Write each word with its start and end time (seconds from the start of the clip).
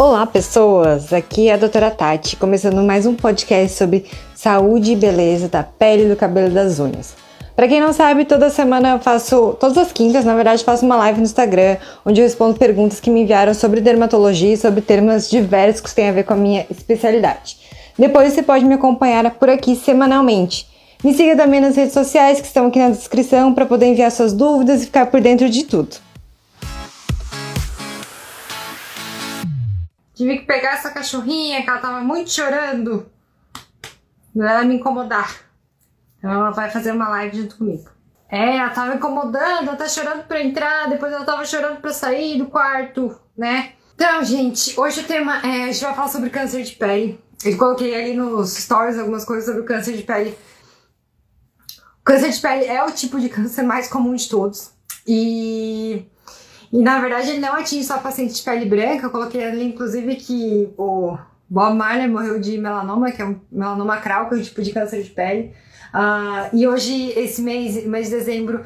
Olá, 0.00 0.24
pessoas! 0.24 1.12
Aqui 1.12 1.50
é 1.50 1.52
a 1.52 1.56
doutora 1.58 1.90
Tati, 1.90 2.34
começando 2.34 2.82
mais 2.82 3.04
um 3.04 3.14
podcast 3.14 3.76
sobre 3.76 4.06
saúde 4.34 4.92
e 4.92 4.96
beleza 4.96 5.46
da 5.46 5.62
pele, 5.62 6.08
do 6.08 6.16
cabelo 6.16 6.46
e 6.46 6.54
das 6.54 6.80
unhas. 6.80 7.14
Para 7.54 7.68
quem 7.68 7.82
não 7.82 7.92
sabe, 7.92 8.24
toda 8.24 8.48
semana 8.48 8.92
eu 8.92 8.98
faço, 8.98 9.58
todas 9.60 9.76
as 9.76 9.92
quintas, 9.92 10.24
na 10.24 10.34
verdade, 10.34 10.64
faço 10.64 10.86
uma 10.86 10.96
live 10.96 11.18
no 11.18 11.26
Instagram, 11.26 11.76
onde 12.02 12.18
eu 12.18 12.24
respondo 12.24 12.58
perguntas 12.58 12.98
que 12.98 13.10
me 13.10 13.20
enviaram 13.20 13.52
sobre 13.52 13.82
dermatologia 13.82 14.54
e 14.54 14.56
sobre 14.56 14.80
temas 14.80 15.28
diversos 15.28 15.82
que 15.82 15.94
têm 15.94 16.08
a 16.08 16.12
ver 16.12 16.24
com 16.24 16.32
a 16.32 16.36
minha 16.36 16.64
especialidade. 16.70 17.58
Depois 17.98 18.32
você 18.32 18.42
pode 18.42 18.64
me 18.64 18.76
acompanhar 18.76 19.30
por 19.32 19.50
aqui 19.50 19.76
semanalmente. 19.76 20.66
Me 21.04 21.12
siga 21.12 21.36
também 21.36 21.60
nas 21.60 21.76
redes 21.76 21.92
sociais 21.92 22.40
que 22.40 22.46
estão 22.46 22.68
aqui 22.68 22.78
na 22.78 22.88
descrição 22.88 23.52
para 23.52 23.66
poder 23.66 23.84
enviar 23.84 24.10
suas 24.10 24.32
dúvidas 24.32 24.80
e 24.82 24.86
ficar 24.86 25.10
por 25.10 25.20
dentro 25.20 25.50
de 25.50 25.64
tudo. 25.64 26.09
Tive 30.20 30.40
que 30.40 30.44
pegar 30.44 30.74
essa 30.74 30.90
cachorrinha 30.90 31.62
que 31.62 31.70
ela 31.70 31.78
tava 31.78 32.00
muito 32.00 32.28
chorando. 32.28 33.10
Ela 34.36 34.64
me 34.64 34.74
incomodar. 34.74 35.34
Então 36.18 36.30
ela 36.30 36.50
vai 36.50 36.70
fazer 36.70 36.92
uma 36.92 37.08
live 37.08 37.38
junto 37.38 37.56
comigo. 37.56 37.88
É, 38.28 38.58
ela 38.58 38.68
tava 38.68 38.96
incomodando, 38.96 39.68
ela 39.68 39.76
tá 39.76 39.88
chorando 39.88 40.24
pra 40.24 40.42
entrar, 40.42 40.90
depois 40.90 41.10
ela 41.10 41.24
tava 41.24 41.42
chorando 41.46 41.80
pra 41.80 41.90
sair 41.90 42.36
do 42.36 42.44
quarto, 42.44 43.18
né? 43.34 43.72
Então, 43.94 44.22
gente, 44.22 44.78
hoje 44.78 45.00
o 45.00 45.04
tema 45.04 45.38
é. 45.38 45.64
A 45.64 45.72
gente 45.72 45.82
vai 45.82 45.94
falar 45.94 46.08
sobre 46.08 46.28
câncer 46.28 46.64
de 46.64 46.72
pele. 46.72 47.18
Eu 47.42 47.56
coloquei 47.56 47.94
ali 47.94 48.12
nos 48.12 48.52
stories 48.52 48.98
algumas 48.98 49.24
coisas 49.24 49.46
sobre 49.46 49.62
o 49.62 49.64
câncer 49.64 49.96
de 49.96 50.02
pele. 50.02 50.36
O 51.98 52.04
câncer 52.04 52.28
de 52.28 52.40
pele 52.40 52.66
é 52.66 52.84
o 52.84 52.90
tipo 52.90 53.18
de 53.18 53.30
câncer 53.30 53.62
mais 53.62 53.88
comum 53.88 54.14
de 54.14 54.28
todos. 54.28 54.70
E, 55.06 56.04
e 56.72 56.80
na 56.82 57.00
verdade 57.00 57.30
ele 57.30 57.40
não 57.40 57.54
atinge 57.54 57.84
só 57.84 57.98
pacientes 57.98 58.36
de 58.36 58.42
pele 58.42 58.64
branca. 58.64 59.06
Eu 59.06 59.10
coloquei 59.10 59.44
ali, 59.44 59.64
inclusive, 59.64 60.16
que 60.16 60.68
o 60.78 61.16
Bob 61.48 61.76
Marley 61.76 62.08
morreu 62.08 62.38
de 62.38 62.56
melanoma, 62.58 63.10
que 63.10 63.20
é 63.20 63.24
um 63.24 63.40
melanoma 63.50 63.96
crau, 63.96 64.28
que 64.28 64.34
é 64.34 64.38
um 64.38 64.42
tipo 64.42 64.62
de 64.62 64.72
câncer 64.72 65.02
de 65.02 65.10
pele. 65.10 65.52
Uh, 65.92 66.56
e 66.56 66.68
hoje, 66.68 67.10
esse 67.18 67.42
mês, 67.42 67.84
mês 67.84 68.08
de 68.08 68.14
dezembro, 68.14 68.62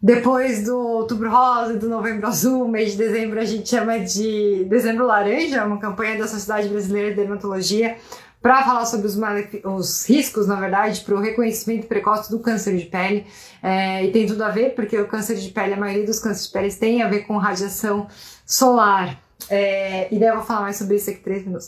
depois 0.00 0.64
do 0.64 0.78
outubro 0.78 1.28
rosa 1.28 1.74
do 1.74 1.88
novembro 1.88 2.28
azul, 2.28 2.68
mês 2.68 2.92
de 2.92 2.98
dezembro 2.98 3.40
a 3.40 3.44
gente 3.44 3.68
chama 3.68 3.98
de 3.98 4.64
dezembro 4.68 5.04
laranja, 5.04 5.64
uma 5.64 5.78
campanha 5.78 6.16
da 6.16 6.28
Sociedade 6.28 6.68
Brasileira 6.68 7.10
de 7.10 7.16
Dermatologia 7.16 7.96
para 8.40 8.62
falar 8.62 8.86
sobre 8.86 9.06
os, 9.06 9.18
os, 9.64 10.08
riscos, 10.08 10.46
na 10.46 10.54
verdade, 10.56 11.00
para 11.00 11.14
o 11.14 11.20
reconhecimento 11.20 11.86
precoce 11.86 12.30
do 12.30 12.38
câncer 12.38 12.76
de 12.76 12.86
pele. 12.86 13.26
É, 13.62 14.04
e 14.04 14.12
tem 14.12 14.26
tudo 14.26 14.42
a 14.42 14.48
ver, 14.48 14.74
porque 14.74 14.98
o 14.98 15.08
câncer 15.08 15.36
de 15.36 15.48
pele, 15.50 15.74
a 15.74 15.76
maioria 15.76 16.06
dos 16.06 16.20
cânceres 16.20 16.46
de 16.46 16.52
pele 16.52 16.72
tem 16.72 17.02
a 17.02 17.08
ver 17.08 17.26
com 17.26 17.36
radiação 17.36 18.06
solar. 18.46 19.20
É, 19.50 20.12
e 20.12 20.18
daí 20.18 20.28
eu 20.28 20.36
vou 20.36 20.44
falar 20.44 20.62
mais 20.62 20.76
sobre 20.76 20.96
isso 20.96 21.10
aqui 21.10 21.20
três 21.20 21.44
minutos. 21.44 21.66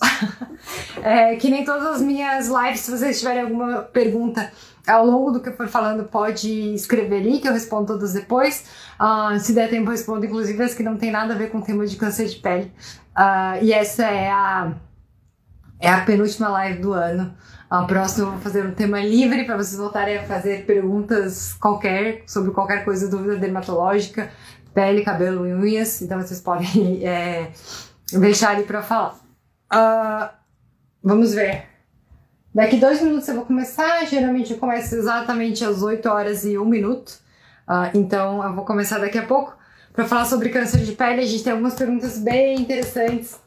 é, 1.03 1.37
que 1.37 1.51
nem 1.51 1.65
todas 1.65 1.87
as 1.87 2.03
minhas 2.03 2.49
lives, 2.49 2.81
se 2.81 2.91
vocês 2.91 3.19
tiverem 3.19 3.43
alguma 3.43 3.83
pergunta 3.83 4.51
ao 4.87 5.07
longo 5.07 5.31
do 5.31 5.41
que 5.41 5.49
eu 5.49 5.57
for 5.57 5.69
falando, 5.69 6.05
pode 6.05 6.75
escrever 6.75 7.21
ali, 7.21 7.39
que 7.39 7.49
eu 7.49 7.53
respondo 7.53 7.87
todas 7.87 8.13
depois. 8.13 8.65
Uh, 9.01 9.39
se 9.39 9.53
der 9.53 9.69
tempo, 9.69 9.87
eu 9.87 9.93
respondo, 9.93 10.25
inclusive, 10.25 10.63
as 10.63 10.75
que 10.75 10.83
não 10.83 10.97
tem 10.97 11.11
nada 11.11 11.35
a 11.35 11.37
ver 11.37 11.51
com 11.51 11.59
o 11.59 11.63
tema 11.63 11.87
de 11.87 11.97
câncer 11.97 12.27
de 12.27 12.37
pele. 12.37 12.73
Uh, 13.17 13.63
e 13.63 13.73
essa 13.73 14.05
é 14.05 14.31
a, 14.31 14.73
é 15.81 15.89
a 15.89 16.03
penúltima 16.03 16.49
live 16.49 16.81
do 16.81 16.93
ano. 16.93 17.35
A 17.71 17.85
próxima 17.85 18.27
eu 18.27 18.31
vou 18.33 18.41
fazer 18.41 18.67
um 18.67 18.73
tema 18.73 19.01
livre 19.01 19.45
para 19.45 19.57
vocês 19.57 19.79
voltarem 19.79 20.19
a 20.19 20.25
fazer 20.25 20.67
perguntas 20.67 21.55
qualquer, 21.55 22.25
sobre 22.27 22.51
qualquer 22.51 22.85
coisa, 22.85 23.09
dúvida 23.09 23.37
dermatológica, 23.37 24.31
pele, 24.75 25.03
cabelo 25.03 25.47
e 25.47 25.55
unhas. 25.55 26.03
Então 26.03 26.21
vocês 26.21 26.41
podem 26.41 27.01
é, 27.07 27.53
deixar 28.13 28.51
ali 28.51 28.65
para 28.65 28.83
falar. 28.83 29.15
Uh, 29.73 30.29
vamos 31.03 31.33
ver. 31.33 31.65
Daqui 32.53 32.77
dois 32.77 33.01
minutos 33.01 33.29
eu 33.29 33.37
vou 33.37 33.45
começar. 33.45 34.05
Geralmente 34.05 34.53
eu 34.53 34.59
começo 34.59 34.95
exatamente 34.97 35.65
às 35.65 35.81
8 35.83 36.09
horas 36.09 36.45
e 36.45 36.59
1 36.59 36.65
minuto. 36.65 37.11
Uh, 37.69 37.97
então 37.97 38.45
eu 38.45 38.53
vou 38.53 38.65
começar 38.65 38.99
daqui 38.99 39.17
a 39.17 39.25
pouco. 39.25 39.57
Para 39.93 40.05
falar 40.05 40.25
sobre 40.25 40.51
câncer 40.51 40.81
de 40.81 40.93
pele, 40.93 41.21
a 41.21 41.27
gente 41.27 41.43
tem 41.43 41.53
algumas 41.53 41.75
perguntas 41.75 42.19
bem 42.19 42.61
interessantes. 42.61 43.40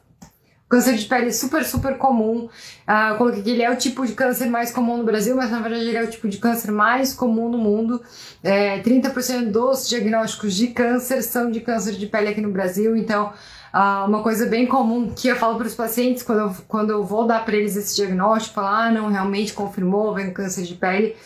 Câncer 0.74 0.96
de 0.96 1.04
pele 1.04 1.32
super, 1.32 1.64
super 1.64 1.96
comum. 1.96 2.48
Uh, 2.88 3.10
eu 3.10 3.16
coloquei 3.16 3.42
que 3.44 3.50
ele 3.50 3.62
é 3.62 3.70
o 3.70 3.76
tipo 3.76 4.04
de 4.04 4.12
câncer 4.12 4.46
mais 4.46 4.72
comum 4.72 4.96
no 4.96 5.04
Brasil, 5.04 5.36
mas 5.36 5.48
na 5.48 5.60
verdade 5.60 5.84
ele 5.84 5.96
é 5.96 6.02
o 6.02 6.10
tipo 6.10 6.28
de 6.28 6.38
câncer 6.38 6.72
mais 6.72 7.14
comum 7.14 7.48
no 7.48 7.56
mundo. 7.56 8.02
É, 8.42 8.80
30% 8.80 9.52
dos 9.52 9.88
diagnósticos 9.88 10.52
de 10.52 10.66
câncer 10.66 11.22
são 11.22 11.48
de 11.48 11.60
câncer 11.60 11.92
de 11.92 12.06
pele 12.08 12.28
aqui 12.28 12.40
no 12.40 12.50
Brasil, 12.50 12.96
então 12.96 13.32
Uh, 13.74 14.06
uma 14.06 14.22
coisa 14.22 14.46
bem 14.46 14.68
comum 14.68 15.12
que 15.12 15.26
eu 15.26 15.34
falo 15.34 15.56
para 15.56 15.66
os 15.66 15.74
pacientes 15.74 16.22
quando 16.22 16.38
eu, 16.38 16.56
quando 16.68 16.90
eu 16.90 17.02
vou 17.02 17.26
dar 17.26 17.44
para 17.44 17.56
eles 17.56 17.74
esse 17.74 17.96
diagnóstico, 17.96 18.54
falar, 18.54 18.86
ah, 18.86 18.92
não, 18.92 19.08
realmente 19.08 19.52
confirmou, 19.52 20.14
vem 20.14 20.32
câncer 20.32 20.62
de 20.62 20.76
pele, 20.76 21.16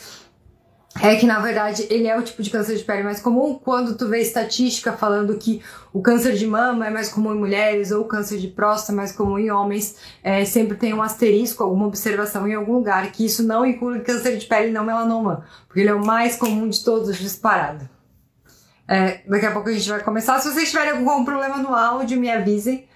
é 1.03 1.16
que 1.16 1.26
na 1.26 1.38
verdade 1.38 1.86
ele 1.91 2.06
é 2.06 2.19
o 2.19 2.22
tipo 2.22 2.42
de 2.42 2.50
câncer 2.50 2.76
de 2.76 2.84
pele 2.84 3.03
mais 3.03 3.20
comum. 3.20 3.59
Quando 3.59 3.97
tu 3.97 4.09
vê 4.09 4.20
estatística 4.20 4.92
falando 4.92 5.36
que 5.36 5.62
o 5.92 6.03
câncer 6.03 6.34
de 6.34 6.47
mama 6.47 6.86
é 6.86 6.91
mais 6.91 7.09
comum 7.09 7.34
em 7.34 7.38
mulheres 7.38 7.91
ou 7.91 8.03
o 8.03 8.04
câncer 8.04 8.38
de 8.38 8.48
próstata 8.48 8.92
é 8.92 8.94
mais 8.97 9.12
comum 9.12 9.38
em 9.38 9.50
homens, 9.50 9.97
é, 10.22 10.44
sempre 10.44 10.76
tem 10.76 10.92
um 10.92 11.03
asterisco, 11.03 11.62
alguma 11.62 11.86
observação 11.86 12.47
em 12.48 12.54
algum 12.54 12.75
lugar, 12.75 13.10
que 13.12 13.25
isso 13.25 13.42
não 13.42 13.64
inclui 13.64 14.00
câncer 14.00 14.36
de 14.36 14.47
pele 14.47 14.72
não 14.72 14.84
melanoma, 14.84 15.44
porque 15.66 15.81
ele 15.81 15.91
é 15.91 15.94
o 15.94 16.04
mais 16.04 16.36
comum 16.36 16.69
de 16.69 16.82
todos 16.84 17.16
disparado. 17.16 17.88
É, 18.86 19.20
daqui 19.28 19.44
a 19.44 19.53
pouco 19.53 19.69
a 19.69 19.72
gente 19.72 19.88
vai 19.88 20.03
começar. 20.03 20.38
Se 20.41 20.50
vocês 20.50 20.70
tiverem 20.70 20.92
algum 20.92 21.25
problema 21.25 21.59
no 21.59 21.75
áudio, 21.75 22.19
me 22.19 22.30
avisem. 22.30 22.88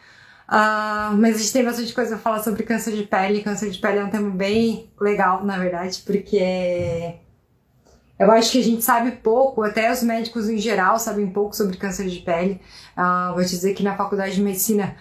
Uh, 0.49 1.17
mas 1.17 1.37
a 1.37 1.39
gente 1.39 1.53
tem 1.53 1.65
bastante 1.65 1.95
coisa 1.95 2.11
pra 2.11 2.19
falar 2.19 2.43
sobre 2.43 2.63
câncer 2.63 2.93
de 2.93 3.05
pele. 3.05 3.43
Câncer 3.43 3.71
de 3.71 3.79
pele 3.79 3.99
é 3.99 4.05
um 4.05 4.11
tema 4.11 4.31
bem 4.31 4.91
legal, 4.99 5.45
na 5.45 5.59
verdade, 5.59 6.03
porque 6.05 7.21
eu 8.23 8.31
acho 8.33 8.53
que 8.53 8.61
a 8.61 8.65
gente 8.65 8.83
sabe 8.83 9.13
pouco, 9.13 9.63
até 9.63 9.91
os 9.91 10.03
médicos 10.03 10.49
em 10.49 10.59
geral 10.59 10.99
sabem 10.99 11.27
pouco 11.29 11.55
sobre 11.55 11.77
câncer 11.77 12.09
de 12.09 12.21
pele. 12.21 12.61
Uh, 12.97 13.35
vou 13.35 13.43
te 13.43 13.51
dizer 13.51 13.75
que 13.75 13.83
na 13.83 13.97
faculdade 13.97 14.35
de 14.35 14.43
medicina 14.43 14.95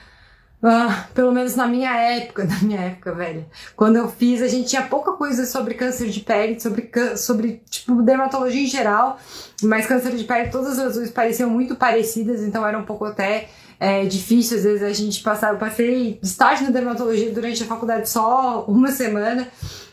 ah, 0.64 1.08
pelo 1.16 1.32
menos 1.32 1.56
na 1.56 1.66
minha 1.66 1.92
época, 1.96 2.44
na 2.46 2.60
minha 2.60 2.80
época, 2.80 3.14
velho. 3.14 3.46
Quando 3.76 3.96
eu 3.96 4.08
fiz, 4.08 4.42
a 4.42 4.48
gente 4.48 4.70
tinha 4.70 4.84
pouca 4.84 5.14
coisa 5.14 5.46
sobre 5.46 5.74
câncer 5.74 6.10
de 6.10 6.20
pele, 6.20 6.60
sobre, 6.60 6.90
sobre 7.18 7.64
tipo, 7.70 8.02
dermatologia 8.04 8.62
em 8.62 8.68
geral, 8.68 9.18
mas 9.64 9.88
câncer 9.88 10.16
de 10.16 10.24
pele, 10.24 10.50
todas 10.50 10.78
as 10.78 10.96
luzes 10.96 11.12
pareciam 11.12 11.50
muito 11.50 11.76
parecidas, 11.76 12.44
então 12.44 12.66
era 12.66 12.78
um 12.78 12.84
pouco 12.84 13.06
até 13.06 13.50
é, 13.82 14.06
difícil, 14.06 14.58
às 14.58 14.64
vezes, 14.64 14.84
a 14.84 14.94
gente 14.94 15.24
passar. 15.24 15.54
Eu 15.54 15.58
passei 15.58 16.20
estágio 16.22 16.66
na 16.66 16.70
dermatologia 16.70 17.32
durante 17.32 17.64
a 17.64 17.66
faculdade 17.66 18.08
só 18.08 18.64
uma 18.68 18.92
semana, 18.92 19.48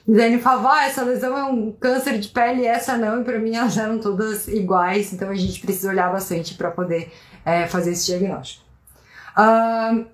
e 0.06 0.12
daí 0.12 0.34
ele 0.34 0.42
falava, 0.42 0.74
ah, 0.74 0.86
essa 0.86 1.02
lesão 1.02 1.34
é 1.34 1.44
um 1.44 1.72
câncer 1.72 2.18
de 2.18 2.28
pele 2.28 2.66
essa 2.66 2.98
não, 2.98 3.22
e 3.22 3.24
pra 3.24 3.38
mim 3.38 3.56
elas 3.56 3.78
eram 3.78 3.98
todas 3.98 4.46
iguais, 4.46 5.14
então 5.14 5.30
a 5.30 5.34
gente 5.34 5.58
precisa 5.60 5.88
olhar 5.88 6.12
bastante 6.12 6.54
para 6.54 6.70
poder 6.70 7.10
é, 7.46 7.66
fazer 7.66 7.92
esse 7.92 8.04
diagnóstico. 8.04 8.62
Uh, 9.38 10.04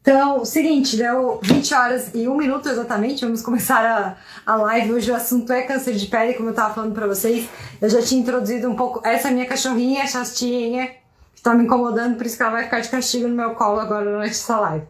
então, 0.00 0.44
seguinte, 0.44 0.96
deu 0.96 1.40
20 1.42 1.74
horas 1.74 2.10
e 2.14 2.28
1 2.28 2.36
minuto 2.36 2.68
exatamente, 2.68 3.24
vamos 3.24 3.42
começar 3.42 3.84
a, 3.84 4.16
a 4.46 4.56
live. 4.56 4.92
Hoje 4.92 5.10
o 5.10 5.16
assunto 5.16 5.52
é 5.52 5.62
câncer 5.62 5.94
de 5.94 6.06
pele, 6.06 6.34
como 6.34 6.50
eu 6.50 6.54
tava 6.54 6.72
falando 6.72 6.94
pra 6.94 7.08
vocês. 7.08 7.48
Eu 7.80 7.88
já 7.88 8.00
tinha 8.00 8.20
introduzido 8.20 8.70
um 8.70 8.76
pouco 8.76 9.00
essa 9.04 9.28
minha 9.28 9.46
cachorrinha, 9.46 10.06
Chastinha, 10.06 11.01
tá 11.42 11.54
me 11.54 11.64
incomodando, 11.64 12.16
por 12.16 12.26
isso 12.26 12.36
que 12.36 12.42
ela 12.42 12.52
vai 12.52 12.64
ficar 12.64 12.80
de 12.80 12.88
castigo 12.88 13.28
no 13.28 13.34
meu 13.34 13.54
colo 13.54 13.80
agora 13.80 14.04
durante 14.04 14.30
essa 14.30 14.60
live. 14.60 14.86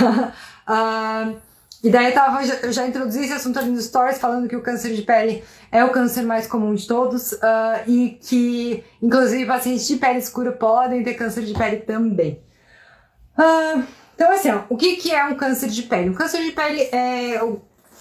uh, 0.00 1.36
e 1.82 1.90
daí 1.90 2.06
eu, 2.06 2.14
tava, 2.14 2.44
eu 2.44 2.72
já 2.72 2.86
introduzi 2.86 3.24
esse 3.24 3.32
assunto 3.32 3.58
ali 3.58 3.70
nos 3.70 3.84
stories, 3.84 4.18
falando 4.18 4.48
que 4.48 4.56
o 4.56 4.62
câncer 4.62 4.94
de 4.94 5.02
pele 5.02 5.42
é 5.72 5.84
o 5.84 5.90
câncer 5.90 6.22
mais 6.22 6.46
comum 6.46 6.74
de 6.74 6.86
todos 6.86 7.32
uh, 7.32 7.38
e 7.86 8.18
que, 8.22 8.84
inclusive, 9.02 9.46
pacientes 9.46 9.86
de 9.86 9.96
pele 9.96 10.18
escura 10.18 10.52
podem 10.52 11.02
ter 11.02 11.14
câncer 11.14 11.44
de 11.44 11.54
pele 11.54 11.78
também. 11.78 12.40
Uh, 13.38 13.84
então, 14.16 14.32
assim, 14.32 14.50
ó, 14.50 14.62
o 14.70 14.76
que, 14.76 14.96
que 14.96 15.14
é 15.14 15.24
um 15.26 15.34
câncer 15.34 15.68
de 15.68 15.82
pele? 15.82 16.10
O 16.10 16.14
câncer 16.14 16.42
de 16.42 16.52
pele 16.52 16.82
é. 16.90 17.38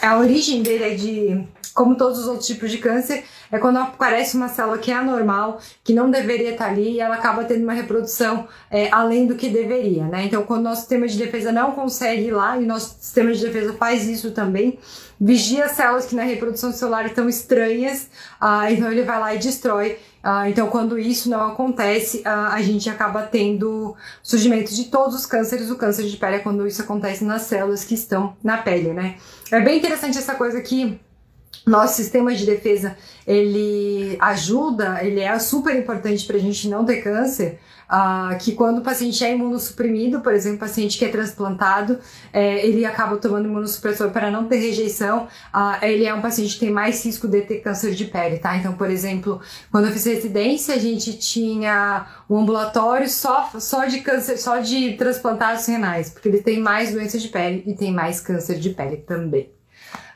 A 0.01 0.17
origem 0.17 0.63
dele 0.63 0.83
é 0.83 0.95
de. 0.95 1.47
Como 1.75 1.95
todos 1.95 2.19
os 2.19 2.27
outros 2.27 2.47
tipos 2.47 2.71
de 2.71 2.77
câncer, 2.77 3.25
é 3.51 3.59
quando 3.59 3.77
aparece 3.77 4.37
uma 4.37 4.47
célula 4.47 4.77
que 4.77 4.91
é 4.91 4.95
anormal, 4.95 5.59
que 5.83 5.93
não 5.93 6.09
deveria 6.09 6.51
estar 6.51 6.67
ali, 6.67 6.93
e 6.93 6.99
ela 7.01 7.15
acaba 7.15 7.43
tendo 7.43 7.63
uma 7.63 7.73
reprodução 7.73 8.47
é, 8.71 8.89
além 8.91 9.27
do 9.27 9.35
que 9.35 9.49
deveria, 9.49 10.05
né? 10.05 10.23
Então, 10.23 10.43
quando 10.43 10.63
nosso 10.63 10.81
sistema 10.81 11.05
de 11.07 11.17
defesa 11.17 11.51
não 11.51 11.73
consegue 11.73 12.27
ir 12.27 12.31
lá, 12.31 12.57
e 12.57 12.65
nosso 12.65 12.95
sistema 12.99 13.33
de 13.33 13.45
defesa 13.45 13.73
faz 13.73 14.07
isso 14.07 14.31
também, 14.31 14.79
vigia 15.19 15.67
células 15.67 16.05
que 16.05 16.15
na 16.15 16.23
reprodução 16.23 16.71
celular 16.71 17.05
estão 17.05 17.27
estranhas, 17.27 18.09
ah, 18.39 18.71
então 18.71 18.89
ele 18.89 19.03
vai 19.03 19.19
lá 19.19 19.35
e 19.35 19.37
destrói 19.37 19.97
Uh, 20.25 20.49
então, 20.49 20.67
quando 20.69 20.97
isso 20.97 21.29
não 21.29 21.51
acontece, 21.51 22.23
uh, 22.25 22.49
a 22.51 22.59
gente 22.59 22.89
acaba 22.89 23.21
tendo 23.21 23.95
surgimento 24.23 24.73
de 24.73 24.85
todos 24.85 25.13
os 25.13 25.23
cânceres. 25.27 25.69
O 25.69 25.75
câncer 25.75 26.07
de 26.07 26.17
pele 26.17 26.37
é 26.37 26.39
quando 26.39 26.65
isso 26.65 26.81
acontece 26.81 27.23
nas 27.23 27.43
células 27.43 27.83
que 27.83 27.93
estão 27.93 28.35
na 28.43 28.57
pele, 28.57 28.91
né? 28.91 29.17
É 29.51 29.61
bem 29.61 29.77
interessante 29.77 30.17
essa 30.17 30.33
coisa 30.33 30.59
que 30.61 30.99
nosso 31.65 31.95
sistema 31.95 32.33
de 32.33 32.45
defesa 32.45 32.95
ele 33.25 34.17
ajuda, 34.19 35.03
ele 35.03 35.19
é 35.19 35.37
super 35.39 35.75
importante 35.75 36.25
para 36.25 36.37
a 36.37 36.39
gente 36.39 36.67
não 36.69 36.85
ter 36.85 37.01
câncer, 37.01 37.59
uh, 37.89 38.37
que 38.37 38.51
quando 38.51 38.79
o 38.79 38.81
paciente 38.81 39.23
é 39.23 39.33
imunossuprimido, 39.33 40.21
por 40.21 40.33
exemplo, 40.33 40.57
o 40.57 40.59
paciente 40.59 40.97
que 40.97 41.05
é 41.05 41.09
transplantado, 41.09 41.97
é, 42.31 42.65
ele 42.65 42.85
acaba 42.85 43.17
tomando 43.17 43.47
imunossupressor 43.47 44.11
para 44.11 44.29
não 44.29 44.45
ter 44.45 44.57
rejeição, 44.57 45.27
uh, 45.53 45.83
ele 45.83 46.05
é 46.05 46.13
um 46.13 46.21
paciente 46.21 46.53
que 46.53 46.59
tem 46.59 46.71
mais 46.71 47.03
risco 47.03 47.27
de 47.27 47.41
ter 47.41 47.61
câncer 47.61 47.95
de 47.95 48.05
pele, 48.05 48.37
tá? 48.37 48.55
Então, 48.55 48.73
por 48.73 48.91
exemplo, 48.91 49.41
quando 49.71 49.85
eu 49.87 49.91
fiz 49.91 50.05
residência, 50.05 50.75
a 50.75 50.79
gente 50.79 51.17
tinha 51.17 52.05
um 52.29 52.37
ambulatório 52.37 53.09
só, 53.09 53.49
só 53.59 53.85
de 53.85 54.01
câncer, 54.01 54.37
só 54.37 54.59
de 54.59 54.93
transplantados 54.93 55.65
renais, 55.65 56.11
porque 56.11 56.29
ele 56.29 56.43
tem 56.43 56.59
mais 56.59 56.91
doença 56.91 57.17
de 57.17 57.27
pele 57.29 57.63
e 57.65 57.73
tem 57.73 57.91
mais 57.91 58.21
câncer 58.21 58.59
de 58.59 58.69
pele 58.69 58.97
também. 58.97 59.54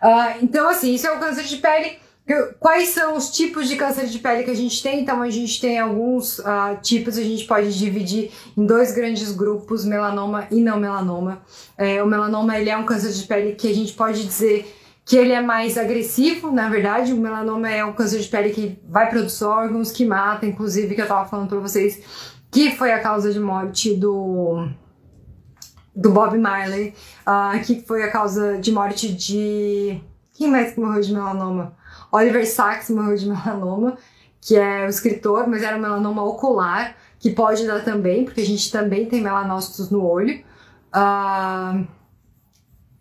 Uh, 0.01 0.43
então, 0.43 0.69
assim, 0.69 0.93
isso 0.93 1.07
é 1.07 1.11
o 1.11 1.19
câncer 1.19 1.43
de 1.43 1.57
pele 1.57 1.99
Quais 2.59 2.89
são 2.89 3.17
os 3.17 3.31
tipos 3.31 3.67
de 3.67 3.75
câncer 3.75 4.05
de 4.05 4.19
pele 4.19 4.43
que 4.43 4.51
a 4.51 4.55
gente 4.55 4.83
tem? 4.83 5.01
Então, 5.01 5.23
a 5.23 5.29
gente 5.31 5.59
tem 5.59 5.79
alguns 5.79 6.37
uh, 6.39 6.79
tipos, 6.79 7.17
a 7.17 7.23
gente 7.23 7.45
pode 7.45 7.75
dividir 7.75 8.31
em 8.55 8.65
dois 8.67 8.93
grandes 8.93 9.31
grupos, 9.31 9.83
melanoma 9.83 10.47
e 10.51 10.61
não 10.61 10.79
melanoma. 10.79 11.41
É, 11.75 12.03
o 12.03 12.05
melanoma 12.05 12.59
ele 12.59 12.69
é 12.69 12.77
um 12.77 12.85
câncer 12.85 13.11
de 13.11 13.25
pele 13.25 13.55
que 13.55 13.67
a 13.67 13.73
gente 13.73 13.93
pode 13.93 14.23
dizer 14.23 14.71
que 15.03 15.17
ele 15.17 15.31
é 15.31 15.41
mais 15.41 15.75
agressivo, 15.75 16.51
na 16.51 16.69
verdade. 16.69 17.13
O 17.13 17.17
melanoma 17.17 17.67
é 17.67 17.83
um 17.83 17.93
câncer 17.93 18.19
de 18.19 18.27
pele 18.27 18.51
que 18.51 18.79
vai 18.87 19.05
outros 19.05 19.41
órgãos, 19.41 19.91
que 19.91 20.05
mata, 20.05 20.45
inclusive, 20.45 20.93
que 20.93 21.01
eu 21.01 21.05
estava 21.05 21.27
falando 21.27 21.49
para 21.49 21.57
vocês, 21.57 21.99
que 22.51 22.69
foi 22.75 22.91
a 22.91 22.99
causa 22.99 23.33
de 23.33 23.39
morte 23.39 23.95
do 23.95 24.69
do 25.99 26.11
Bob 26.11 26.37
Marley, 26.37 26.93
uh, 27.27 27.59
que 27.65 27.81
foi 27.81 28.03
a 28.03 28.11
causa 28.11 28.57
de 28.57 28.71
morte 28.71 29.13
de... 29.13 30.01
Quem 30.33 30.49
mais 30.49 30.73
que 30.73 30.79
morreu 30.79 31.01
de 31.01 31.13
melanoma? 31.13 31.73
Oliver 32.11 32.47
Sacks 32.47 32.89
morreu 32.89 33.15
de 33.15 33.27
melanoma, 33.29 33.97
que 34.39 34.55
é 34.55 34.85
o 34.85 34.89
escritor, 34.89 35.47
mas 35.47 35.61
era 35.61 35.75
um 35.75 35.81
melanoma 35.81 36.23
ocular, 36.23 36.95
que 37.19 37.29
pode 37.29 37.67
dar 37.67 37.83
também, 37.83 38.23
porque 38.23 38.41
a 38.41 38.45
gente 38.45 38.71
também 38.71 39.05
tem 39.05 39.21
melanócitos 39.21 39.89
no 39.89 40.05
olho. 40.05 40.41
Uh, 40.95 41.85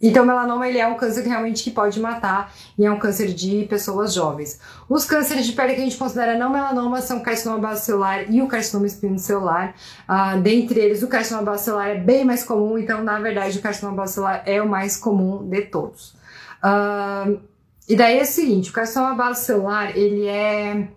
então, 0.00 0.24
melanoma 0.24 0.68
ele 0.68 0.78
é 0.78 0.86
um 0.86 0.94
câncer 0.94 1.22
que 1.22 1.28
realmente 1.28 1.64
que 1.64 1.70
pode 1.70 1.98
matar 2.00 2.52
e 2.78 2.84
é 2.84 2.90
um 2.90 2.98
câncer 2.98 3.28
de 3.28 3.66
pessoas 3.68 4.14
jovens. 4.14 4.60
Os 4.88 5.04
cânceres 5.04 5.46
de 5.46 5.52
pele 5.52 5.74
que 5.74 5.80
a 5.80 5.84
gente 5.84 5.96
considera 5.96 6.38
não 6.38 6.50
melanoma 6.50 7.00
são 7.00 7.18
o 7.18 7.22
carcinoma 7.22 7.58
basocelular 7.58 8.30
e 8.30 8.40
o 8.40 8.46
carcinoma 8.46 8.86
espinocelular. 8.86 9.74
Uh, 10.08 10.40
dentre 10.40 10.78
eles, 10.80 11.02
o 11.02 11.08
carcinoma 11.08 11.44
basocelular 11.44 11.88
é 11.88 11.98
bem 11.98 12.24
mais 12.24 12.44
comum, 12.44 12.78
então, 12.78 13.02
na 13.02 13.18
verdade, 13.18 13.58
o 13.58 13.62
carcinoma 13.62 13.96
basocelular 13.96 14.42
é 14.46 14.62
o 14.62 14.68
mais 14.68 14.96
comum 14.96 15.48
de 15.48 15.62
todos. 15.62 16.14
Uh, 16.62 17.40
e 17.88 17.96
daí 17.96 18.18
é 18.18 18.22
o 18.22 18.26
seguinte, 18.26 18.68
o 18.68 18.72
carcinoma 18.72 19.14
base 19.14 19.46
celular, 19.46 19.96
ele 19.96 20.26
é 20.26 20.88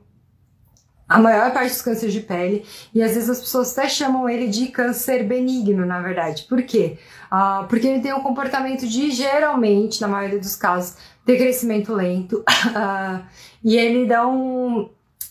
a 1.11 1.19
maior 1.19 1.51
parte 1.51 1.71
dos 1.71 1.81
cânceres 1.81 2.13
de 2.13 2.21
pele 2.21 2.65
e 2.93 3.03
às 3.03 3.13
vezes 3.13 3.29
as 3.29 3.39
pessoas 3.41 3.77
até 3.77 3.89
chamam 3.89 4.29
ele 4.29 4.47
de 4.47 4.67
câncer 4.67 5.23
benigno, 5.23 5.85
na 5.85 6.01
verdade. 6.01 6.43
Por 6.43 6.63
quê? 6.63 6.97
Uh, 7.31 7.67
porque 7.67 7.87
ele 7.87 7.99
tem 7.99 8.13
um 8.13 8.21
comportamento 8.21 8.87
de, 8.87 9.11
geralmente, 9.11 9.99
na 9.99 10.07
maioria 10.07 10.39
dos 10.39 10.55
casos, 10.55 10.95
ter 11.25 11.37
crescimento 11.37 11.93
lento 11.93 12.43
uh, 12.47 13.23
e 13.63 13.75
ele 13.75 14.05
dá 14.05 14.25
um... 14.25 14.89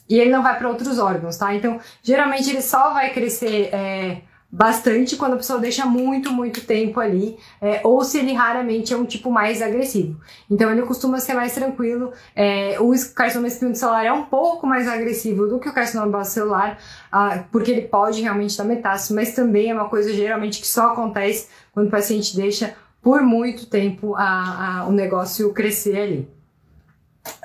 E 0.09 0.19
ele 0.19 0.31
não 0.31 0.43
vai 0.43 0.59
para 0.59 0.69
outros 0.69 0.99
órgãos, 0.99 1.37
tá? 1.37 1.55
Então, 1.55 1.79
geralmente 2.03 2.51
ele 2.51 2.63
só 2.63 2.93
vai 2.93 3.13
crescer 3.13 3.73
é, 3.73 4.23
bastante 4.53 5.17
quando 5.17 5.35
a 5.35 5.37
pessoa 5.37 5.61
deixa 5.61 5.87
muito, 5.87 6.33
muito 6.33 6.67
tempo 6.67 6.99
ali, 6.99 7.39
é, 7.61 7.81
ou 7.85 8.03
se 8.03 8.19
ele 8.19 8.33
raramente 8.33 8.93
é 8.93 8.97
um 8.97 9.05
tipo 9.05 9.31
mais 9.31 9.63
agressivo. 9.63 10.21
Então 10.51 10.71
ele 10.71 10.83
costuma 10.83 11.21
ser 11.21 11.35
mais 11.35 11.55
tranquilo. 11.55 12.13
É, 12.35 12.77
o 12.81 12.93
carcinoma 13.15 13.49
celular 13.49 14.05
é 14.05 14.13
um 14.13 14.25
pouco 14.25 14.67
mais 14.67 14.89
agressivo 14.89 15.47
do 15.47 15.61
que 15.61 15.69
o 15.69 15.73
carcinoma 15.73 16.25
celular, 16.25 16.79
ah, 17.13 17.45
porque 17.53 17.71
ele 17.71 17.83
pode 17.83 18.21
realmente 18.21 18.59
dar 18.59 18.65
metástase, 18.65 19.15
mas 19.15 19.35
também 19.35 19.71
é 19.71 19.75
uma 19.75 19.89
coisa 19.89 20.13
geralmente 20.13 20.61
que 20.61 20.67
só 20.67 20.89
acontece 20.89 21.49
quando 21.73 21.87
o 21.87 21.91
paciente 21.91 22.37
deixa 22.37 22.75
por 23.01 23.23
muito 23.23 23.67
tempo 23.67 24.15
a, 24.17 24.81
a 24.81 24.87
o 24.87 24.93
negócio 24.93 25.53
crescer 25.53 25.97
ali. 25.97 26.29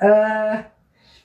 Uh, 0.02 0.75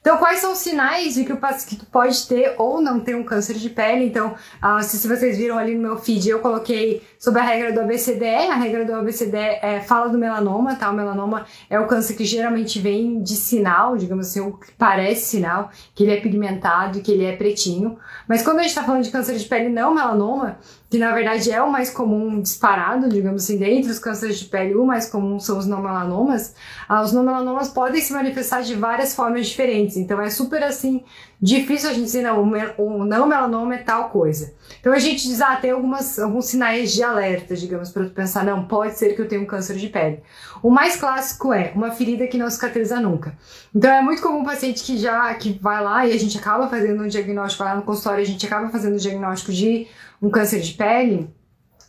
então, 0.02 0.18
quais 0.18 0.40
são 0.40 0.54
os 0.54 0.58
sinais 0.58 1.14
de 1.14 1.24
que, 1.24 1.32
o, 1.32 1.38
que 1.38 1.76
tu 1.76 1.86
pode 1.86 2.28
ter 2.28 2.56
ou 2.58 2.82
não 2.82 3.00
ter 3.00 3.16
um 3.16 3.24
câncer 3.24 3.54
de 3.54 3.70
pele? 3.70 4.04
Então, 4.04 4.34
uh, 4.34 4.82
se, 4.82 4.98
se, 4.98 5.08
vocês 5.08 5.38
viram 5.38 5.60
ali 5.60 5.76
no 5.76 5.82
meu 5.82 5.98
feed, 5.98 6.28
eu 6.28 6.40
coloquei 6.40 7.04
sobre 7.20 7.40
a 7.40 7.44
regra 7.44 7.72
do 7.72 7.82
ABCDE. 7.82 8.50
A 8.50 8.56
regra 8.56 8.84
do 8.84 8.96
ABCDE 8.96 9.38
é, 9.38 9.80
fala 9.80 10.10
do 10.10 10.18
melanoma, 10.18 10.76
tá? 10.76 10.90
O 10.90 10.94
melanoma 10.94 11.46
é 11.70 11.80
o 11.80 11.86
câncer 11.86 12.16
que 12.16 12.26
geralmente 12.26 12.80
vem 12.80 13.22
de 13.22 13.36
sinal, 13.36 13.96
digamos 13.96 14.28
assim, 14.28 14.40
o 14.40 14.54
que 14.54 14.72
parece 14.72 15.38
sinal, 15.38 15.70
que 15.94 16.04
ele 16.04 16.14
é 16.14 16.20
pigmentado 16.20 16.98
e 16.98 17.02
que 17.02 17.12
ele 17.12 17.24
é 17.24 17.36
pretinho. 17.36 18.00
Mas 18.28 18.42
quando 18.42 18.58
a 18.58 18.64
gente 18.64 18.74
tá 18.74 18.84
falando 18.84 19.04
de 19.04 19.12
câncer 19.12 19.38
de 19.38 19.46
pele 19.46 19.70
não 19.70 19.94
melanoma, 19.94 20.58
que 20.92 20.98
na 20.98 21.14
verdade 21.14 21.50
é 21.50 21.64
o 21.64 21.72
mais 21.72 21.90
comum 21.90 22.42
disparado, 22.42 23.08
digamos 23.08 23.46
assim, 23.46 23.58
dentre 23.58 23.90
os 23.90 23.98
cânceres 23.98 24.38
de 24.38 24.46
pele, 24.46 24.76
o 24.76 24.86
mais 24.86 25.10
comum 25.10 25.40
são 25.40 25.58
os 25.58 25.66
não 25.66 25.82
melanomas. 25.82 26.54
Ah, 26.86 27.02
os 27.02 27.14
não 27.14 27.24
melanomas 27.24 27.70
podem 27.70 28.02
se 28.02 28.12
manifestar 28.12 28.62
de 28.62 28.76
várias 28.76 29.16
formas 29.16 29.48
diferentes, 29.48 29.96
então 29.96 30.22
é 30.22 30.30
super 30.30 30.62
assim 30.62 31.02
difícil 31.42 31.90
a 31.90 31.94
gente 31.94 32.04
dizer, 32.04 32.22
não, 32.22 32.44
o 32.78 33.06
não 33.06 33.26
melanoma 33.26 33.74
é 33.74 33.78
tal 33.78 34.10
coisa. 34.10 34.54
Então 34.80 34.92
a 34.94 35.00
gente 35.00 35.24
diz, 35.28 35.42
ah, 35.42 35.56
tem 35.56 35.72
algumas, 35.72 36.20
alguns 36.20 36.46
sinais 36.46 36.92
de 36.92 37.02
alerta, 37.02 37.56
digamos, 37.56 37.90
para 37.90 38.06
pensar, 38.06 38.44
não, 38.44 38.66
pode 38.66 38.98
ser 38.98 39.16
que 39.16 39.22
eu 39.22 39.28
tenha 39.28 39.42
um 39.42 39.46
câncer 39.46 39.78
de 39.78 39.88
pele. 39.88 40.22
O 40.62 40.70
mais 40.70 40.98
clássico 40.98 41.54
é 41.54 41.72
uma 41.74 41.92
ferida 41.92 42.28
que 42.28 42.38
não 42.38 42.50
cicatriza 42.50 43.00
nunca. 43.00 43.36
Então 43.74 43.90
é 43.90 44.02
muito 44.02 44.22
comum 44.22 44.42
um 44.42 44.46
paciente 44.46 44.84
que 44.84 44.98
já 44.98 45.34
que 45.36 45.58
vai 45.60 45.82
lá 45.82 46.06
e 46.06 46.12
a 46.14 46.20
gente 46.20 46.38
acaba 46.38 46.68
fazendo 46.68 47.02
um 47.02 47.08
diagnóstico, 47.08 47.64
lá 47.64 47.76
no 47.76 47.82
consultório, 47.82 48.22
a 48.22 48.28
gente 48.28 48.46
acaba 48.46 48.70
fazendo 48.70 48.94
um 48.94 48.98
diagnóstico 48.98 49.52
de 49.52 49.88
um 50.22 50.30
câncer 50.30 50.60
de 50.60 50.74
pele, 50.74 51.30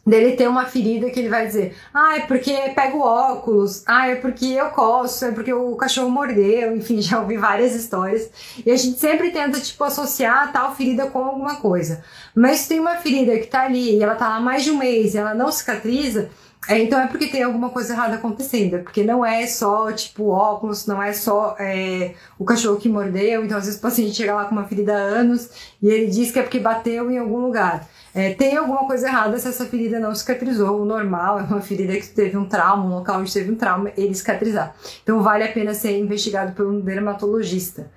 dele 0.06 0.37
ter 0.37 0.49
uma 0.49 0.67
ferida 0.67 1.11
que 1.11 1.20
ele 1.20 1.29
vai 1.29 1.46
dizer, 1.46 1.76
ah, 1.94 2.17
é 2.17 2.20
porque 2.20 2.52
pego 2.75 3.00
óculos, 3.00 3.84
ah, 3.87 4.08
é 4.08 4.17
porque 4.17 4.46
eu 4.46 4.70
coço, 4.70 5.25
é 5.25 5.31
porque 5.31 5.52
o 5.52 5.76
cachorro 5.76 6.11
mordeu, 6.11 6.75
enfim, 6.76 7.00
já 7.00 7.20
ouvi 7.20 7.37
várias 7.37 7.75
histórias. 7.75 8.29
E 8.64 8.70
a 8.70 8.76
gente 8.76 8.99
sempre 8.99 9.31
tenta, 9.31 9.61
tipo, 9.61 9.82
associar 9.84 10.52
tal 10.52 10.75
ferida 10.75 11.06
com 11.06 11.25
alguma 11.25 11.56
coisa. 11.56 12.02
Mas 12.34 12.61
se 12.61 12.70
tem 12.70 12.81
uma 12.81 12.96
ferida 12.96 13.38
que 13.38 13.46
tá 13.46 13.62
ali 13.62 13.96
e 13.96 14.02
ela 14.02 14.14
tá 14.14 14.29
lá 14.29 14.40
mais 14.40 14.64
de 14.64 14.70
um 14.70 14.79
mês 14.79 15.14
e 15.14 15.19
ela 15.19 15.34
não 15.34 15.52
cicatriza, 15.52 16.31
é, 16.69 16.79
então 16.81 17.00
é 17.00 17.08
porque 17.08 17.26
tem 17.26 17.43
alguma 17.43 17.70
coisa 17.70 17.93
errada 17.93 18.14
acontecendo, 18.14 18.79
porque 18.84 19.02
não 19.02 19.26
é 19.26 19.46
só, 19.49 19.90
tipo, 19.90 20.29
óculos, 20.29 20.87
não 20.87 21.02
é 21.02 21.12
só 21.12 21.56
é, 21.58 22.14
o 22.38 22.44
cachorro 22.44 22.76
que 22.76 22.88
mordeu, 22.88 23.44
então 23.44 23.58
às 23.58 23.64
vezes 23.64 23.81
o 23.81 23.82
paciente 23.82 24.14
chega 24.14 24.32
lá 24.32 24.44
com 24.44 24.52
uma 24.52 24.64
ferida 24.64 24.93
há 24.94 24.96
anos 24.96 25.51
e 25.82 25.89
ele 25.89 26.06
diz 26.06 26.31
que 26.31 26.39
é 26.39 26.43
porque 26.43 26.60
bateu 26.60 27.10
em 27.10 27.19
algum 27.19 27.39
lugar. 27.39 27.89
É, 28.14 28.34
tem 28.34 28.56
alguma 28.56 28.86
coisa 28.86 29.08
errada 29.08 29.38
se 29.38 29.48
essa 29.48 29.64
ferida 29.64 29.98
não 29.98 30.14
cicatrizou. 30.14 30.82
O 30.82 30.84
normal 30.84 31.40
é 31.40 31.42
uma 31.42 31.60
ferida 31.60 31.94
que 31.94 32.06
teve 32.08 32.36
um 32.36 32.44
trauma, 32.44 32.84
um 32.84 32.90
local 32.96 33.20
onde 33.20 33.32
teve 33.32 33.50
um 33.50 33.56
trauma, 33.56 33.90
ele 33.96 34.14
cicatrizar. 34.14 34.74
Então 35.02 35.22
vale 35.22 35.44
a 35.44 35.52
pena 35.52 35.72
ser 35.74 35.98
investigado 35.98 36.52
por 36.52 36.66
um 36.66 36.81
dermatologista. 36.81 37.90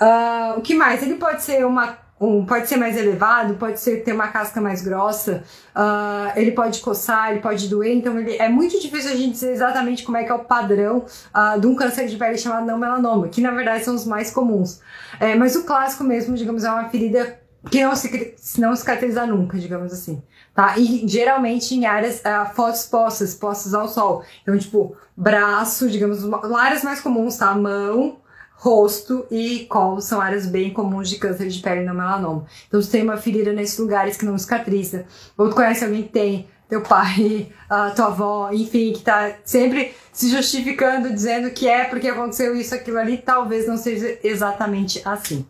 Uh, 0.00 0.58
o 0.58 0.62
que 0.62 0.74
mais? 0.74 1.02
Ele 1.02 1.14
pode 1.14 1.42
ser 1.42 1.64
uma 1.64 1.96
um, 2.22 2.46
pode 2.46 2.68
ser 2.68 2.76
mais 2.76 2.96
elevado, 2.96 3.54
pode 3.54 3.80
ser 3.80 4.04
ter 4.04 4.12
uma 4.12 4.28
casca 4.28 4.60
mais 4.60 4.80
grossa, 4.80 5.42
uh, 5.74 6.38
ele 6.38 6.52
pode 6.52 6.80
coçar, 6.80 7.32
ele 7.32 7.40
pode 7.40 7.68
doer, 7.68 7.96
então 7.96 8.16
ele, 8.16 8.36
é 8.36 8.48
muito 8.48 8.80
difícil 8.80 9.10
a 9.10 9.16
gente 9.16 9.32
dizer 9.32 9.50
exatamente 9.50 10.04
como 10.04 10.16
é 10.16 10.22
que 10.22 10.30
é 10.30 10.34
o 10.34 10.38
padrão 10.38 11.04
uh, 11.34 11.60
de 11.60 11.66
um 11.66 11.74
câncer 11.74 12.06
de 12.06 12.16
pele 12.16 12.38
chamado 12.38 12.64
não 12.64 12.78
melanoma, 12.78 13.26
que 13.26 13.40
na 13.40 13.50
verdade 13.50 13.84
são 13.84 13.94
os 13.94 14.06
mais 14.06 14.30
comuns. 14.30 14.80
É, 15.18 15.34
mas 15.34 15.56
o 15.56 15.64
clássico 15.64 16.04
mesmo, 16.04 16.36
digamos, 16.36 16.62
é 16.62 16.70
uma 16.70 16.88
ferida 16.88 17.41
que 17.70 17.82
não, 17.82 17.94
se, 17.94 18.60
não 18.60 18.74
cicatriza 18.74 19.26
nunca, 19.26 19.58
digamos 19.58 19.92
assim. 19.92 20.22
Tá? 20.54 20.76
E 20.78 21.06
geralmente 21.06 21.74
em 21.74 21.86
áreas 21.86 22.20
uh, 22.20 22.54
fotoexpostas, 22.54 23.30
expostas 23.30 23.74
ao 23.74 23.88
sol. 23.88 24.24
Então, 24.42 24.58
tipo, 24.58 24.96
braço, 25.16 25.88
digamos, 25.88 26.20
áreas 26.54 26.82
mais 26.82 27.00
comuns, 27.00 27.36
tá? 27.36 27.54
Mão, 27.54 28.18
rosto 28.54 29.26
e 29.30 29.66
colo 29.66 30.00
são 30.00 30.20
áreas 30.20 30.46
bem 30.46 30.72
comuns 30.72 31.08
de 31.08 31.16
câncer 31.16 31.48
de 31.48 31.60
pele 31.60 31.84
no 31.84 31.94
melanoma. 31.94 32.46
Então, 32.68 32.82
se 32.82 32.90
tem 32.90 33.02
uma 33.02 33.16
ferida 33.16 33.52
nesses 33.52 33.78
lugares 33.78 34.16
que 34.16 34.24
não 34.24 34.36
cicatriza, 34.36 35.06
ou 35.36 35.48
tu 35.48 35.54
conhece 35.54 35.84
alguém 35.84 36.02
que 36.02 36.10
tem, 36.10 36.48
teu 36.68 36.80
pai, 36.80 37.52
a 37.68 37.90
tua 37.96 38.06
avó, 38.06 38.50
enfim, 38.52 38.92
que 38.92 39.02
tá 39.02 39.32
sempre 39.44 39.94
se 40.12 40.30
justificando, 40.30 41.12
dizendo 41.12 41.50
que 41.50 41.68
é 41.68 41.84
porque 41.84 42.08
aconteceu 42.08 42.54
isso, 42.56 42.74
aquilo 42.74 42.98
ali, 42.98 43.18
talvez 43.18 43.66
não 43.66 43.76
seja 43.76 44.18
exatamente 44.22 45.00
assim. 45.04 45.46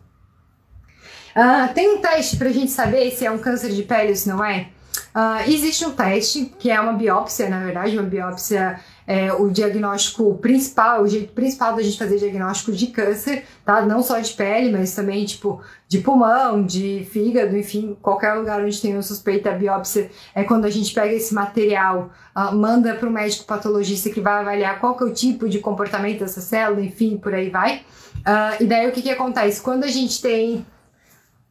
Uh, 1.35 1.73
tem 1.73 1.95
um 1.95 1.97
teste 1.97 2.37
pra 2.37 2.49
gente 2.49 2.71
saber 2.71 3.11
se 3.11 3.25
é 3.25 3.31
um 3.31 3.37
câncer 3.37 3.71
de 3.71 3.83
pele 3.83 4.09
ou 4.09 4.15
se 4.15 4.29
não 4.29 4.43
é? 4.43 4.67
Uh, 5.15 5.47
existe 5.47 5.85
um 5.85 5.91
teste, 5.91 6.51
que 6.57 6.71
é 6.71 6.79
uma 6.79 6.93
biópsia, 6.93 7.47
na 7.47 7.59
verdade, 7.59 7.97
uma 7.97 8.07
biópsia 8.07 8.79
é 9.05 9.33
o 9.33 9.49
diagnóstico 9.49 10.35
principal, 10.37 11.03
o 11.03 11.07
jeito 11.07 11.33
principal 11.33 11.75
da 11.75 11.81
gente 11.81 11.97
fazer 11.97 12.17
diagnóstico 12.17 12.71
de 12.71 12.87
câncer, 12.87 13.43
tá? 13.65 13.81
Não 13.81 14.01
só 14.01 14.19
de 14.19 14.31
pele, 14.33 14.71
mas 14.71 14.95
também, 14.95 15.25
tipo, 15.25 15.61
de 15.87 15.99
pulmão, 15.99 16.63
de 16.63 17.07
fígado, 17.11 17.55
enfim, 17.55 17.97
qualquer 18.01 18.33
lugar 18.33 18.61
onde 18.61 18.81
tem 18.81 18.93
uma 18.93 19.01
suspeita, 19.01 19.51
a 19.51 19.53
biópsia 19.53 20.09
é 20.33 20.43
quando 20.43 20.65
a 20.65 20.69
gente 20.69 20.93
pega 20.93 21.13
esse 21.13 21.33
material, 21.33 22.11
uh, 22.35 22.55
manda 22.55 22.93
para 22.95 23.07
o 23.07 23.11
médico 23.11 23.45
patologista 23.45 24.09
que 24.09 24.21
vai 24.21 24.39
avaliar 24.39 24.79
qual 24.79 24.95
que 24.95 25.03
é 25.03 25.07
o 25.07 25.13
tipo 25.13 25.49
de 25.49 25.59
comportamento 25.59 26.19
dessa 26.19 26.41
célula, 26.41 26.81
enfim, 26.81 27.17
por 27.17 27.33
aí 27.33 27.49
vai. 27.49 27.81
Uh, 28.17 28.63
e 28.63 28.65
daí 28.65 28.87
o 28.87 28.91
que 28.91 29.01
que 29.01 29.11
acontece? 29.11 29.61
Quando 29.61 29.83
a 29.83 29.89
gente 29.89 30.21
tem... 30.21 30.65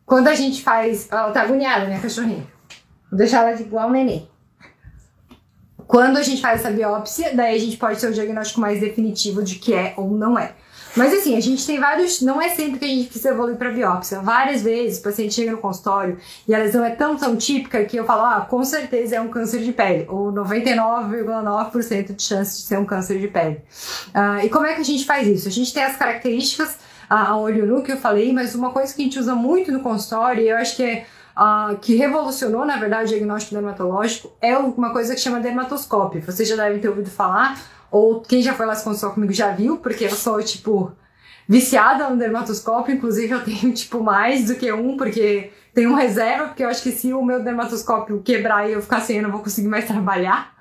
Quando 0.05 0.29
a 0.29 0.35
gente 0.35 0.63
faz... 0.63 1.09
Ela 1.11 1.31
tá 1.31 1.43
agoniada, 1.43 1.87
minha 1.87 2.01
cachorrinha. 2.01 2.47
Vou 3.11 3.19
deixar 3.19 3.47
ela 3.47 3.57
de 3.57 3.63
igual 3.63 3.91
neném. 3.91 4.29
Quando 5.87 6.17
a 6.17 6.23
gente 6.23 6.41
faz 6.41 6.61
essa 6.61 6.71
biópsia, 6.71 7.35
daí 7.35 7.55
a 7.55 7.61
gente 7.61 7.77
pode 7.77 8.01
ter 8.01 8.09
um 8.09 8.13
diagnóstico 8.13 8.61
mais 8.61 8.81
definitivo 8.81 9.43
de 9.43 9.57
que 9.57 9.75
é 9.75 9.93
ou 9.97 10.11
não 10.11 10.39
é. 10.39 10.55
Mas 10.97 11.13
assim, 11.13 11.37
a 11.37 11.41
gente 11.41 11.67
tem 11.67 11.79
vários. 11.79 12.21
Não 12.21 12.41
é 12.41 12.51
sempre 12.51 12.79
que 12.79 12.85
a 12.85 12.89
gente 12.89 13.05
precisa 13.09 13.31
evoluir 13.31 13.57
para 13.57 13.71
biópsia. 13.71 14.21
Várias 14.21 14.63
vezes 14.63 14.99
o 14.99 15.03
paciente 15.03 15.35
chega 15.35 15.53
no 15.53 15.59
consultório 15.59 16.19
e 16.47 16.55
a 16.55 16.59
lesão 16.59 16.85
é 16.85 16.91
tão, 16.91 17.17
tão 17.17 17.37
típica 17.37 17.85
que 17.85 17.97
eu 17.97 18.05
falo, 18.05 18.25
ah, 18.25 18.47
com 18.49 18.63
certeza 18.63 19.17
é 19.17 19.21
um 19.21 19.29
câncer 19.29 19.61
de 19.61 19.73
pele. 19.73 20.07
Ou 20.09 20.33
99,9% 20.33 22.15
de 22.15 22.23
chance 22.23 22.61
de 22.61 22.67
ser 22.67 22.79
um 22.79 22.85
câncer 22.85 23.19
de 23.19 23.29
pele. 23.29 23.61
Uh, 24.09 24.45
e 24.45 24.49
como 24.51 24.67
é 24.67 24.75
que 24.75 24.81
a 24.81 24.85
gente 24.85 25.05
faz 25.05 25.27
isso? 25.27 25.49
A 25.49 25.51
gente 25.51 25.73
tem 25.73 25.83
as 25.83 25.97
características 25.97 26.77
a 27.15 27.37
olho 27.37 27.67
nu 27.67 27.83
que 27.83 27.93
eu 27.93 27.97
falei, 27.97 28.33
mas 28.33 28.55
uma 28.55 28.71
coisa 28.71 28.95
que 28.95 29.03
a 29.03 29.05
gente 29.05 29.19
usa 29.19 29.35
muito 29.35 29.71
no 29.71 29.81
consultório, 29.81 30.43
e 30.43 30.49
eu 30.49 30.57
acho 30.57 30.77
que 30.77 30.83
é 30.83 31.07
uh, 31.37 31.77
que 31.79 31.95
revolucionou, 31.95 32.65
na 32.65 32.77
verdade, 32.77 33.07
o 33.07 33.09
diagnóstico 33.09 33.55
dermatológico 33.55 34.33
é 34.41 34.57
uma 34.57 34.91
coisa 34.91 35.15
que 35.15 35.21
chama 35.21 35.41
dermatoscópio. 35.41 36.23
Vocês 36.23 36.49
já 36.49 36.57
devem 36.57 36.81
ter 36.81 36.89
ouvido 36.89 37.11
falar, 37.11 37.61
ou 37.91 38.21
quem 38.21 38.43
já 38.43 38.55
foi 38.55 38.67
lá 38.67 38.75
se 38.75 38.85
consultar 38.85 39.15
comigo 39.15 39.33
já 39.33 39.51
viu, 39.51 39.79
porque 39.79 40.05
eu 40.05 40.11
sou, 40.11 40.43
tipo, 40.43 40.93
viciada 41.49 42.09
no 42.09 42.17
dermatoscópio, 42.17 42.95
inclusive 42.95 43.33
eu 43.33 43.45
tenho, 43.45 43.73
tipo, 43.75 44.03
mais 44.03 44.47
do 44.47 44.55
que 44.55 44.73
um, 44.73 44.97
porque 44.97 45.51
tem 45.75 45.87
um 45.87 45.95
reserva, 45.95 46.47
porque 46.47 46.65
eu 46.65 46.69
acho 46.69 46.83
que 46.83 46.93
se 46.93 47.13
o 47.13 47.23
meu 47.25 47.43
dermatoscópio 47.43 48.23
quebrar 48.23 48.69
e 48.69 48.73
eu 48.73 48.83
ficar 48.83 49.01
sem, 49.01 49.17
eu 49.17 49.23
não 49.23 49.31
vou 49.31 49.41
conseguir 49.41 49.69
mais 49.69 49.85
trabalhar. 49.89 50.52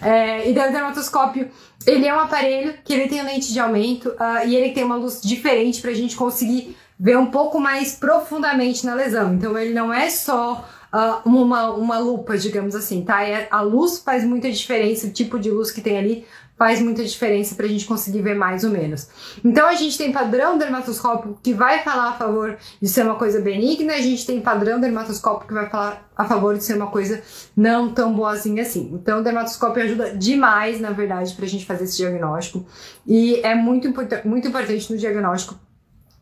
É, 0.00 0.48
e 0.48 0.52
daí 0.52 0.68
o 0.68 0.72
dermatoscópio, 0.72 1.50
ele 1.86 2.06
é 2.06 2.14
um 2.14 2.20
aparelho 2.20 2.74
que 2.84 2.92
ele 2.92 3.08
tem 3.08 3.22
lente 3.22 3.52
de 3.52 3.60
aumento 3.60 4.08
uh, 4.10 4.46
e 4.46 4.54
ele 4.54 4.72
tem 4.72 4.84
uma 4.84 4.96
luz 4.96 5.20
diferente 5.22 5.80
para 5.80 5.90
a 5.90 5.94
gente 5.94 6.16
conseguir 6.16 6.76
ver 6.98 7.16
um 7.18 7.26
pouco 7.26 7.60
mais 7.60 7.94
profundamente 7.94 8.84
na 8.84 8.94
lesão. 8.94 9.34
Então 9.34 9.56
ele 9.56 9.72
não 9.72 9.92
é 9.92 10.10
só 10.10 10.68
uh, 10.92 11.28
uma, 11.28 11.70
uma 11.70 11.98
lupa, 11.98 12.36
digamos 12.36 12.74
assim, 12.74 13.04
tá? 13.04 13.22
É, 13.22 13.48
a 13.50 13.60
luz 13.60 13.98
faz 13.98 14.24
muita 14.24 14.50
diferença, 14.50 15.06
o 15.06 15.10
tipo 15.10 15.38
de 15.38 15.50
luz 15.50 15.70
que 15.70 15.80
tem 15.80 15.98
ali 15.98 16.24
faz 16.58 16.80
muita 16.80 17.04
diferença 17.04 17.54
para 17.54 17.66
a 17.66 17.68
gente 17.68 17.84
conseguir 17.84 18.22
ver 18.22 18.34
mais 18.34 18.64
ou 18.64 18.70
menos. 18.70 19.08
Então 19.44 19.66
a 19.66 19.74
gente 19.74 19.96
tem 19.98 20.10
padrão 20.10 20.56
dermatoscópico 20.56 21.38
que 21.42 21.52
vai 21.52 21.82
falar 21.82 22.10
a 22.10 22.12
favor 22.14 22.56
de 22.80 22.88
ser 22.88 23.02
uma 23.02 23.16
coisa 23.16 23.40
benigna, 23.40 23.94
a 23.94 24.00
gente 24.00 24.26
tem 24.26 24.40
padrão 24.40 24.80
dermatoscópico 24.80 25.48
que 25.48 25.54
vai 25.54 25.68
falar 25.68 26.08
a 26.16 26.24
favor 26.24 26.56
de 26.56 26.64
ser 26.64 26.76
uma 26.76 26.86
coisa 26.86 27.22
não 27.54 27.92
tão 27.92 28.14
boazinha 28.14 28.62
assim. 28.62 28.90
Então 28.94 29.20
o 29.20 29.22
dermatoscópio 29.22 29.82
ajuda 29.82 30.16
demais, 30.16 30.80
na 30.80 30.90
verdade, 30.90 31.34
para 31.34 31.44
a 31.44 31.48
gente 31.48 31.66
fazer 31.66 31.84
esse 31.84 31.98
diagnóstico 31.98 32.64
e 33.06 33.40
é 33.42 33.54
muito, 33.54 33.92
muito 34.24 34.48
importante 34.48 34.92
no 34.92 34.98
diagnóstico 34.98 35.58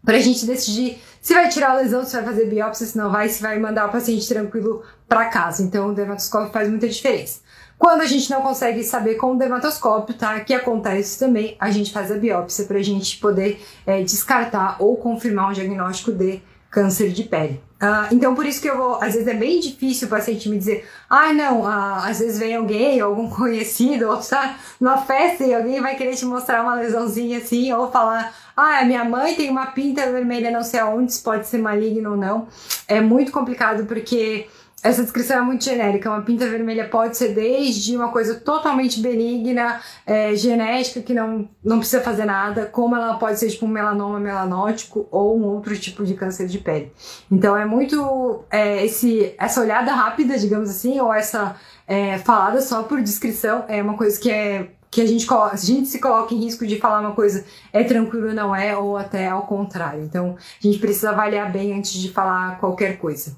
para 0.05 0.17
a 0.17 0.21
gente 0.21 0.45
decidir 0.45 0.99
se 1.21 1.33
vai 1.33 1.49
tirar 1.49 1.71
a 1.71 1.75
lesão, 1.77 2.05
se 2.05 2.15
vai 2.15 2.25
fazer 2.25 2.45
biópsia, 2.47 2.87
se 2.87 2.99
não 2.99 3.11
vai, 3.11 3.29
se 3.31 3.41
vai 3.41 3.59
mandar 3.59 3.87
o 3.89 3.93
paciente 3.93 4.29
tranquilo 4.29 4.83
para 5.09 5.25
casa. 5.27 5.63
Então, 5.63 5.89
o 5.89 5.95
dermatoscópio 5.95 6.53
faz 6.53 6.69
muita 6.69 6.87
diferença. 6.87 7.41
Quando 7.79 8.01
a 8.01 8.07
gente 8.07 8.31
não 8.31 8.41
consegue 8.41 8.83
saber 8.83 9.17
com 9.17 9.33
o 9.33 9.37
dermatoscópio, 9.37 10.15
tá? 10.15 10.41
Que 10.41 10.55
acontece 10.55 11.19
também, 11.19 11.57
a 11.59 11.71
gente 11.71 11.93
faz 11.93 12.11
a 12.11 12.17
biópsia 12.17 12.65
para 12.65 12.79
a 12.79 12.83
gente 12.83 13.19
poder 13.19 13.63
é, 13.87 14.03
descartar 14.03 14.77
ou 14.79 14.97
confirmar 14.97 15.51
um 15.51 15.53
diagnóstico 15.53 16.13
de 16.13 16.41
câncer 16.71 17.11
de 17.11 17.23
pele. 17.23 17.61
Uh, 17.81 18.13
então, 18.13 18.35
por 18.35 18.45
isso 18.47 18.61
que 18.61 18.69
eu 18.69 18.77
vou. 18.77 18.95
Às 18.97 19.15
vezes 19.15 19.29
é 19.29 19.35
bem 19.35 19.61
difícil 19.61 20.09
o 20.09 20.11
paciente 20.11 20.49
me 20.49 20.59
dizer, 20.59 20.89
ah, 21.09 21.33
não, 21.33 21.61
uh, 21.61 22.03
às 22.03 22.19
vezes 22.19 22.39
vem 22.39 22.57
alguém, 22.57 22.99
algum 22.99 23.29
conhecido, 23.31 24.09
ou 24.09 24.19
está 24.19 24.57
numa 24.81 24.99
festa 24.99 25.45
e 25.45 25.55
alguém 25.55 25.81
vai 25.81 25.95
querer 25.95 26.17
te 26.17 26.25
mostrar 26.25 26.63
uma 26.63 26.75
lesãozinha 26.75 27.39
assim, 27.39 27.73
ou 27.73 27.91
falar, 27.91 28.35
ah, 28.57 28.85
minha 28.85 29.05
mãe 29.05 29.35
tem 29.35 29.51
uma 29.51 29.67
pinta 29.67 30.11
vermelha 30.11 30.51
não 30.51 30.65
sei 30.65 30.81
aonde, 30.81 31.17
pode 31.19 31.47
ser 31.47 31.59
maligno 31.59 32.13
ou 32.13 32.17
não. 32.17 32.49
É 32.89 33.01
muito 33.01 33.31
complicado 33.31 33.85
porque 33.85 34.49
essa 34.85 35.03
descrição 35.03 35.39
é 35.39 35.41
muito 35.41 35.65
genérica. 35.65 36.11
Uma 36.11 36.21
pinta 36.21 36.47
vermelha 36.47 36.87
pode 36.87 37.17
ser 37.17 37.35
desde 37.35 37.97
uma 37.97 38.11
coisa 38.11 38.35
totalmente 38.35 39.01
benigna, 39.01 39.81
é, 40.07 40.37
genética, 40.37 41.01
que 41.01 41.15
não, 41.15 41.49
não 41.65 41.79
precisa 41.79 42.03
fazer 42.03 42.27
nada, 42.27 42.67
como 42.67 42.95
ela 42.95 43.15
pode 43.15 43.39
ser 43.39 43.49
tipo 43.49 43.65
um 43.65 43.69
melanoma 43.69 44.21
melanótico 44.21 45.09
ou 45.11 45.41
um 45.41 45.45
outro 45.45 45.75
tipo 45.79 46.05
de 46.05 46.13
câncer 46.13 46.47
de 46.47 46.59
pele. 46.59 46.93
Então 47.33 47.57
é 47.57 47.65
muito 47.65 48.45
é, 48.51 48.85
esse, 48.85 49.35
essa 49.39 49.63
olhada 49.63 49.91
rápida, 49.91 50.37
digamos 50.37 50.69
assim, 50.69 51.01
ou 51.01 51.13
essa 51.13 51.57
é, 51.89 52.19
falada 52.19 52.61
só 52.61 52.83
por 52.83 53.01
descrição, 53.01 53.65
é 53.69 53.83
uma 53.83 53.97
coisa 53.97 54.21
que 54.21 54.31
é 54.31 54.69
que 54.91 55.01
a 55.01 55.07
gente, 55.07 55.27
a 55.33 55.57
gente 55.57 55.89
se 55.89 55.99
coloca 55.99 56.33
em 56.33 56.39
risco 56.39 56.65
de 56.65 56.79
falar 56.79 57.01
uma 57.01 57.17
coisa 57.17 57.45
é 57.73 57.83
tranquilo, 57.83 58.33
não 58.33 58.55
é, 58.55 58.77
ou 58.77 58.97
até 58.97 59.27
ao 59.29 59.43
contrário. 59.43 60.05
Então, 60.05 60.37
a 60.39 60.65
gente 60.65 60.79
precisa 60.79 61.11
avaliar 61.11 61.51
bem 61.51 61.77
antes 61.77 61.95
de 61.95 62.13
falar 62.13 62.61
qualquer 62.61 62.97
coisa. 62.99 63.35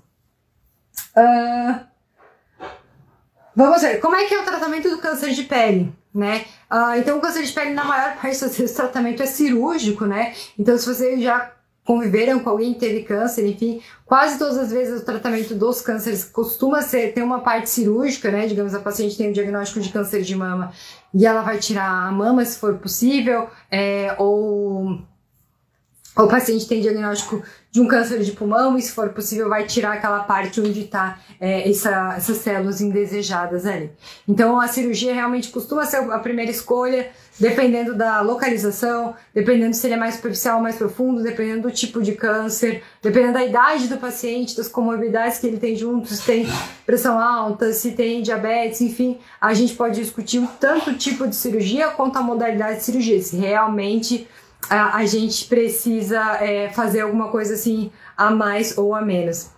Uh, 1.16 1.80
vamos 3.54 3.82
ver, 3.82 4.00
como 4.00 4.16
é 4.16 4.24
que 4.24 4.34
é 4.34 4.40
o 4.40 4.44
tratamento 4.44 4.90
do 4.90 4.98
câncer 4.98 5.30
de 5.30 5.44
pele, 5.44 5.92
né? 6.14 6.44
Uh, 6.70 6.98
então, 6.98 7.18
o 7.18 7.20
câncer 7.20 7.42
de 7.42 7.52
pele, 7.52 7.72
na 7.72 7.84
maior 7.84 8.16
parte 8.16 8.40
das 8.40 8.56
vezes, 8.56 8.72
o 8.72 8.76
tratamento 8.76 9.22
é 9.22 9.26
cirúrgico, 9.26 10.04
né? 10.04 10.34
Então, 10.58 10.76
se 10.76 10.86
você 10.86 11.20
já 11.20 11.52
conviveram 11.86 12.40
com 12.40 12.50
alguém 12.50 12.74
que 12.74 12.80
teve 12.80 13.04
câncer, 13.04 13.46
enfim, 13.46 13.80
quase 14.04 14.38
todas 14.38 14.58
as 14.58 14.72
vezes 14.72 15.00
o 15.00 15.04
tratamento 15.04 15.54
dos 15.54 15.80
cânceres 15.80 16.24
costuma 16.24 16.82
ser 16.82 17.14
ter 17.14 17.22
uma 17.22 17.40
parte 17.40 17.70
cirúrgica, 17.70 18.30
né? 18.30 18.46
Digamos, 18.46 18.74
a 18.74 18.80
paciente 18.80 19.16
tem 19.16 19.28
um 19.28 19.32
diagnóstico 19.32 19.80
de 19.80 19.90
câncer 19.90 20.22
de 20.22 20.34
mama 20.34 20.72
e 21.14 21.24
ela 21.24 21.42
vai 21.42 21.58
tirar 21.58 21.88
a 21.88 22.10
mama 22.10 22.44
se 22.44 22.58
for 22.58 22.74
possível, 22.74 23.48
é, 23.70 24.14
ou 24.18 25.00
o 26.24 26.28
paciente 26.28 26.66
tem 26.66 26.80
diagnóstico 26.80 27.42
de 27.70 27.80
um 27.80 27.86
câncer 27.86 28.20
de 28.20 28.32
pulmão 28.32 28.78
e, 28.78 28.82
se 28.82 28.92
for 28.92 29.10
possível, 29.10 29.50
vai 29.50 29.66
tirar 29.66 29.92
aquela 29.92 30.20
parte 30.20 30.60
onde 30.62 30.80
está 30.80 31.18
é, 31.38 31.68
essa, 31.68 32.14
essas 32.16 32.38
células 32.38 32.80
indesejadas 32.80 33.66
ali. 33.66 33.90
Então, 34.26 34.58
a 34.58 34.66
cirurgia 34.66 35.12
realmente 35.12 35.50
costuma 35.50 35.84
ser 35.84 35.98
a 36.10 36.18
primeira 36.18 36.50
escolha, 36.50 37.10
dependendo 37.38 37.94
da 37.94 38.22
localização, 38.22 39.14
dependendo 39.34 39.76
se 39.76 39.86
ele 39.86 39.92
é 39.92 39.98
mais 39.98 40.14
superficial 40.14 40.56
ou 40.56 40.62
mais 40.62 40.76
profundo, 40.76 41.22
dependendo 41.22 41.68
do 41.68 41.70
tipo 41.70 42.02
de 42.02 42.12
câncer, 42.12 42.82
dependendo 43.02 43.34
da 43.34 43.44
idade 43.44 43.86
do 43.88 43.98
paciente, 43.98 44.56
das 44.56 44.68
comorbidades 44.68 45.38
que 45.38 45.46
ele 45.46 45.58
tem 45.58 45.76
junto, 45.76 46.08
se 46.08 46.24
tem 46.24 46.48
pressão 46.86 47.20
alta, 47.20 47.74
se 47.74 47.92
tem 47.92 48.22
diabetes, 48.22 48.80
enfim, 48.80 49.18
a 49.38 49.52
gente 49.52 49.74
pode 49.74 50.00
discutir 50.00 50.42
tanto 50.58 50.92
o 50.92 50.94
tipo 50.94 51.28
de 51.28 51.36
cirurgia 51.36 51.88
quanto 51.88 52.16
a 52.16 52.22
modalidade 52.22 52.78
de 52.78 52.84
cirurgia, 52.84 53.20
se 53.20 53.36
realmente 53.36 54.26
a, 54.68 54.96
a 54.96 55.06
gente 55.06 55.46
precisa 55.46 56.20
é, 56.40 56.68
fazer 56.70 57.00
alguma 57.00 57.28
coisa 57.28 57.54
assim 57.54 57.90
a 58.16 58.30
mais 58.30 58.76
ou 58.76 58.94
a 58.94 59.02
menos. 59.02 59.50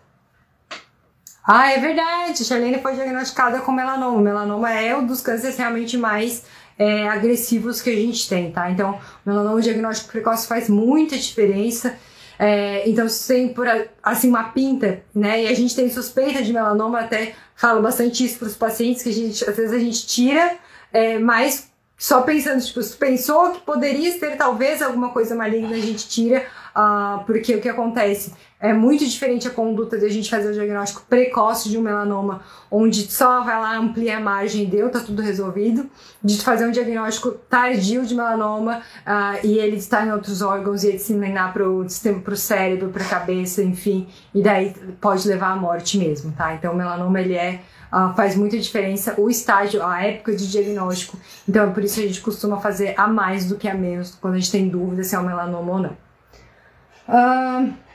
Ah, 1.50 1.72
é 1.72 1.78
verdade. 1.78 2.44
Charlene 2.44 2.78
foi 2.78 2.94
diagnosticada 2.94 3.60
com 3.60 3.72
melanoma. 3.72 4.20
Melanoma 4.20 4.70
é 4.70 4.94
um 4.94 5.06
dos 5.06 5.22
cânceres 5.22 5.56
realmente 5.56 5.96
mais 5.96 6.44
é, 6.78 7.08
agressivos 7.08 7.80
que 7.80 7.88
a 7.88 7.96
gente 7.96 8.28
tem, 8.28 8.52
tá? 8.52 8.70
Então, 8.70 9.00
melanoma, 9.24 9.56
o 9.56 9.60
diagnóstico 9.60 10.12
precoce 10.12 10.46
faz 10.46 10.68
muita 10.68 11.16
diferença. 11.16 11.98
É, 12.38 12.88
então, 12.88 13.08
se 13.08 13.26
tem 13.26 13.48
por 13.48 13.66
assim 14.02 14.28
uma 14.28 14.44
pinta, 14.50 15.02
né? 15.14 15.44
E 15.44 15.48
a 15.48 15.54
gente 15.54 15.74
tem 15.74 15.90
suspeita 15.90 16.42
de 16.42 16.52
melanoma, 16.52 17.00
até 17.00 17.34
falo 17.56 17.80
bastante 17.80 18.24
isso 18.24 18.38
para 18.38 18.48
os 18.48 18.54
pacientes 18.54 19.02
que 19.02 19.08
a 19.08 19.12
gente, 19.12 19.48
às 19.48 19.56
vezes 19.56 19.72
a 19.72 19.78
gente 19.78 20.06
tira, 20.06 20.56
é, 20.92 21.18
mas 21.18 21.67
só 21.98 22.22
pensando, 22.22 22.64
tipo, 22.64 22.80
se 22.80 22.96
pensou 22.96 23.50
que 23.50 23.60
poderia 23.60 24.16
ter 24.20 24.36
talvez 24.36 24.80
alguma 24.80 25.08
coisa 25.08 25.34
maligna, 25.34 25.74
a 25.74 25.80
gente 25.80 26.08
tira, 26.08 26.46
uh, 26.76 27.24
porque 27.24 27.56
o 27.56 27.60
que 27.60 27.68
acontece? 27.68 28.32
É 28.60 28.72
muito 28.72 29.06
diferente 29.06 29.46
a 29.46 29.52
conduta 29.52 29.96
de 29.96 30.04
a 30.04 30.08
gente 30.08 30.28
fazer 30.28 30.48
o 30.48 30.52
diagnóstico 30.52 31.02
precoce 31.08 31.68
de 31.70 31.78
um 31.78 31.80
melanoma, 31.80 32.42
onde 32.68 33.08
só 33.10 33.44
vai 33.44 33.56
lá, 33.60 33.76
amplia 33.76 34.16
a 34.16 34.20
margem 34.20 34.64
e 34.64 34.66
deu, 34.66 34.90
tá 34.90 34.98
tudo 34.98 35.22
resolvido, 35.22 35.88
de 36.22 36.42
fazer 36.42 36.66
um 36.66 36.72
diagnóstico 36.72 37.30
tardio 37.30 38.04
de 38.04 38.16
melanoma 38.16 38.78
uh, 39.06 39.46
e 39.46 39.58
ele 39.58 39.76
está 39.76 40.04
em 40.04 40.10
outros 40.10 40.42
órgãos 40.42 40.82
e 40.82 40.88
ele 40.88 40.98
se 40.98 41.14
para 41.14 41.48
pro 41.50 41.88
sistema, 41.88 42.20
pro 42.20 42.36
cérebro, 42.36 42.88
pra 42.88 43.04
cabeça, 43.04 43.62
enfim, 43.62 44.08
e 44.34 44.42
daí 44.42 44.74
pode 45.00 45.28
levar 45.28 45.52
à 45.52 45.56
morte 45.56 45.96
mesmo, 45.96 46.32
tá? 46.32 46.52
Então 46.54 46.72
o 46.72 46.76
melanoma 46.76 47.20
ele 47.20 47.34
é 47.34 47.60
uh, 47.92 48.12
faz 48.16 48.34
muita 48.34 48.58
diferença 48.58 49.14
o 49.18 49.30
estágio, 49.30 49.84
a 49.84 50.02
época 50.02 50.34
de 50.34 50.50
diagnóstico. 50.50 51.16
Então 51.48 51.70
é 51.70 51.72
por 51.72 51.84
isso 51.84 51.94
que 51.94 52.04
a 52.04 52.06
gente 52.08 52.20
costuma 52.20 52.58
fazer 52.58 52.94
a 52.96 53.06
mais 53.06 53.46
do 53.46 53.54
que 53.54 53.68
a 53.68 53.74
menos 53.74 54.16
quando 54.20 54.34
a 54.34 54.38
gente 54.38 54.50
tem 54.50 54.68
dúvida 54.68 55.04
se 55.04 55.14
é 55.14 55.18
um 55.20 55.26
melanoma 55.26 55.72
ou 55.72 55.78
não. 55.78 55.96
Uh, 57.08 57.87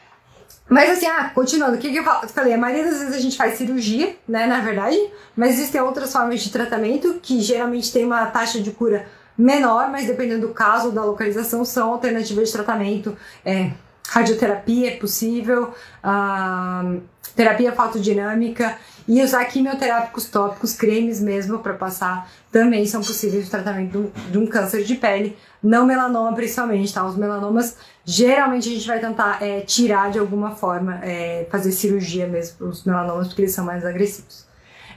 Mas 0.70 0.90
assim, 0.90 1.06
ah, 1.06 1.30
continuando, 1.34 1.76
o 1.76 1.78
que, 1.78 1.92
que 1.92 1.98
eu 1.98 2.04
falei? 2.04 2.54
A 2.54 2.58
maioria 2.58 2.86
das 2.86 3.00
vezes 3.00 3.16
a 3.16 3.20
gente 3.20 3.38
faz 3.38 3.58
cirurgia, 3.58 4.16
né, 4.28 4.48
na 4.48 4.60
verdade, 4.62 4.98
mas 5.36 5.56
existem 5.56 5.82
outras 5.82 6.12
formas 6.12 6.42
de 6.42 6.52
tratamento 6.52 7.20
que 7.22 7.42
geralmente 7.42 7.92
tem 7.92 8.06
uma 8.06 8.26
taxa 8.28 8.62
de 8.62 8.72
cura 8.72 9.06
menor, 9.38 9.90
mas 9.90 10.08
dependendo 10.08 10.48
do 10.48 10.54
caso, 10.54 10.92
da 10.92 11.04
localização, 11.04 11.66
são 11.66 11.92
alternativas 11.92 12.48
de 12.48 12.54
tratamento. 12.54 13.18
É, 13.46 13.72
radioterapia 14.08 14.90
é 14.90 14.96
possível, 14.98 15.74
uh, 16.04 17.02
terapia 17.36 17.72
fotodinâmica 17.72 18.78
e 19.08 19.22
usar 19.22 19.46
quimioterápicos 19.46 20.26
tópicos, 20.26 20.74
cremes 20.74 21.20
mesmo 21.20 21.60
para 21.60 21.74
passar, 21.74 22.30
também 22.54 22.86
são 22.86 23.02
possíveis 23.02 23.46
de 23.46 23.50
tratamento 23.50 24.12
de 24.30 24.38
um 24.38 24.46
câncer 24.46 24.84
de 24.84 24.94
pele, 24.94 25.36
não 25.62 25.88
melanoma 25.88 26.34
principalmente, 26.36 26.94
tá? 26.94 27.04
Os 27.04 27.18
melanomas 27.18 27.76
geralmente 28.06 28.70
a 28.70 28.72
gente 28.72 28.88
vai 28.88 29.00
tentar 29.00 29.42
é, 29.42 29.62
tirar 29.62 30.12
de 30.12 30.20
alguma 30.20 30.52
forma, 30.52 31.00
é, 31.04 31.48
fazer 31.50 31.72
cirurgia 31.72 32.28
mesmo 32.28 32.68
os 32.68 32.84
melanomas 32.84 33.28
porque 33.28 33.42
eles 33.42 33.54
são 33.54 33.66
mais 33.66 33.84
agressivos. 33.84 34.46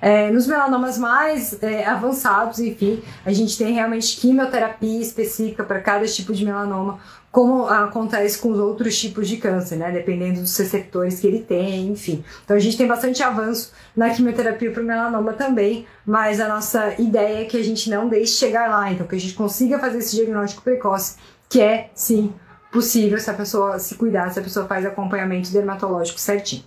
É, 0.03 0.31
nos 0.31 0.47
melanomas 0.47 0.99
mais 0.99 1.63
é, 1.63 1.87
avançados, 1.87 2.59
enfim, 2.59 3.03
a 3.25 3.33
gente 3.33 3.57
tem 3.57 3.73
realmente 3.73 4.19
quimioterapia 4.19 5.01
específica 5.01 5.65
para 5.65 5.81
cada 5.81 6.05
tipo 6.05 6.35
de 6.35 6.45
melanoma, 6.45 6.99
como 7.37 7.67
acontece 7.69 8.39
com 8.39 8.51
os 8.51 8.59
outros 8.59 8.99
tipos 8.99 9.29
de 9.29 9.37
câncer, 9.37 9.77
né? 9.77 9.93
Dependendo 9.93 10.41
dos 10.41 10.57
receptores 10.57 11.21
que 11.21 11.27
ele 11.27 11.41
tem, 11.41 11.89
enfim. 11.89 12.25
Então 12.43 12.57
a 12.57 12.59
gente 12.59 12.79
tem 12.79 12.87
bastante 12.87 13.23
avanço 13.23 13.75
na 13.95 14.09
quimioterapia 14.09 14.71
para 14.71 14.83
o 14.83 14.87
melanoma 14.87 15.35
também, 15.35 15.87
mas 16.07 16.41
a 16.41 16.49
nossa 16.49 16.99
ideia 16.99 17.43
é 17.43 17.45
que 17.45 17.59
a 17.59 17.63
gente 17.63 17.91
não 17.91 18.09
deixe 18.09 18.33
chegar 18.33 18.71
lá, 18.71 18.91
então 18.91 19.07
que 19.07 19.15
a 19.15 19.21
gente 19.21 19.35
consiga 19.35 19.79
fazer 19.79 19.99
esse 19.99 20.17
diagnóstico 20.17 20.63
precoce, 20.63 21.19
que 21.47 21.61
é 21.61 21.91
sim 21.95 22.33
possível 22.73 23.19
se 23.19 23.31
a 23.31 23.35
pessoa 23.35 23.79
se 23.79 23.97
cuidar, 23.97 24.31
se 24.31 24.41
a 24.41 24.43
pessoa 24.43 24.67
faz 24.67 24.87
acompanhamento 24.87 25.53
dermatológico 25.53 26.19
certinho. 26.19 26.65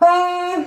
Ah, 0.00 0.62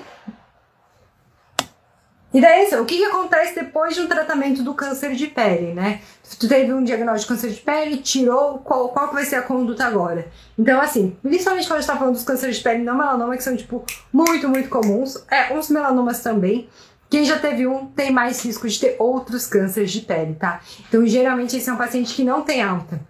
e 2.32 2.40
daí, 2.40 2.68
o 2.76 2.86
que, 2.86 2.98
que 2.98 3.06
acontece 3.06 3.56
depois 3.56 3.96
de 3.96 4.02
um 4.02 4.08
tratamento 4.08 4.62
do 4.62 4.74
câncer 4.76 5.16
de 5.16 5.28
pele, 5.28 5.74
né? 5.74 6.00
Tu 6.38 6.48
teve 6.48 6.72
um 6.74 6.84
diagnóstico 6.84 7.34
de 7.34 7.42
câncer 7.42 7.54
de 7.54 7.62
pele, 7.62 7.98
tirou, 7.98 8.60
qual, 8.60 8.90
qual 8.90 9.08
que 9.10 9.16
vai 9.16 9.26
ser 9.26 9.36
a 9.36 9.42
conduta 9.42 9.86
agora? 9.86 10.28
Então, 10.58 10.80
assim, 10.80 11.18
principalmente 11.22 11.68
quando 11.68 11.78
a 11.78 11.82
gente 11.82 11.88
tá 11.88 11.98
falando 11.98 12.14
dos 12.14 12.24
cânceres 12.24 12.58
de 12.58 12.64
pele 12.64 12.84
não 12.84 12.98
melanoma, 12.98 13.36
que 13.36 13.44
são, 13.44 13.56
tipo, 13.56 13.84
muito, 14.14 14.48
muito 14.48 14.70
comuns, 14.70 15.24
é, 15.30 15.54
uns 15.54 15.70
melanomas 15.70 16.22
também, 16.22 16.70
quem 17.10 17.26
já 17.26 17.40
teve 17.40 17.66
um 17.66 17.88
tem 17.88 18.12
mais 18.12 18.44
risco 18.46 18.68
de 18.68 18.80
ter 18.80 18.96
outros 19.00 19.48
cânceres 19.48 19.92
de 19.92 20.02
pele, 20.02 20.36
tá? 20.36 20.62
Então, 20.88 21.06
geralmente, 21.08 21.58
esse 21.58 21.70
é 21.70 21.74
um 21.74 21.78
paciente 21.78 22.14
que 22.14 22.24
não 22.24 22.44
tem 22.44 22.62
alta. 22.62 23.02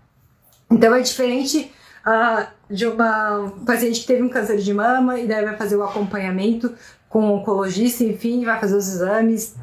Então, 0.72 0.96
é 0.96 1.02
diferente 1.02 1.72
uh, 2.08 2.48
de 2.70 2.88
uma 2.88 3.52
paciente 3.66 4.00
que 4.02 4.08
teve 4.08 4.24
um 4.24 4.30
câncer 4.30 4.58
de 4.58 4.74
mama 4.74 5.20
e 5.20 5.28
daí 5.28 5.44
vai 5.44 5.58
fazer 5.58 5.76
o 5.76 5.84
acompanhamento 5.84 6.74
com 7.10 7.20
o 7.26 7.34
oncologista, 7.36 8.04
enfim, 8.04 8.46
vai 8.46 8.60
fazer 8.60 8.78
os 8.78 8.88
exames 8.88 9.56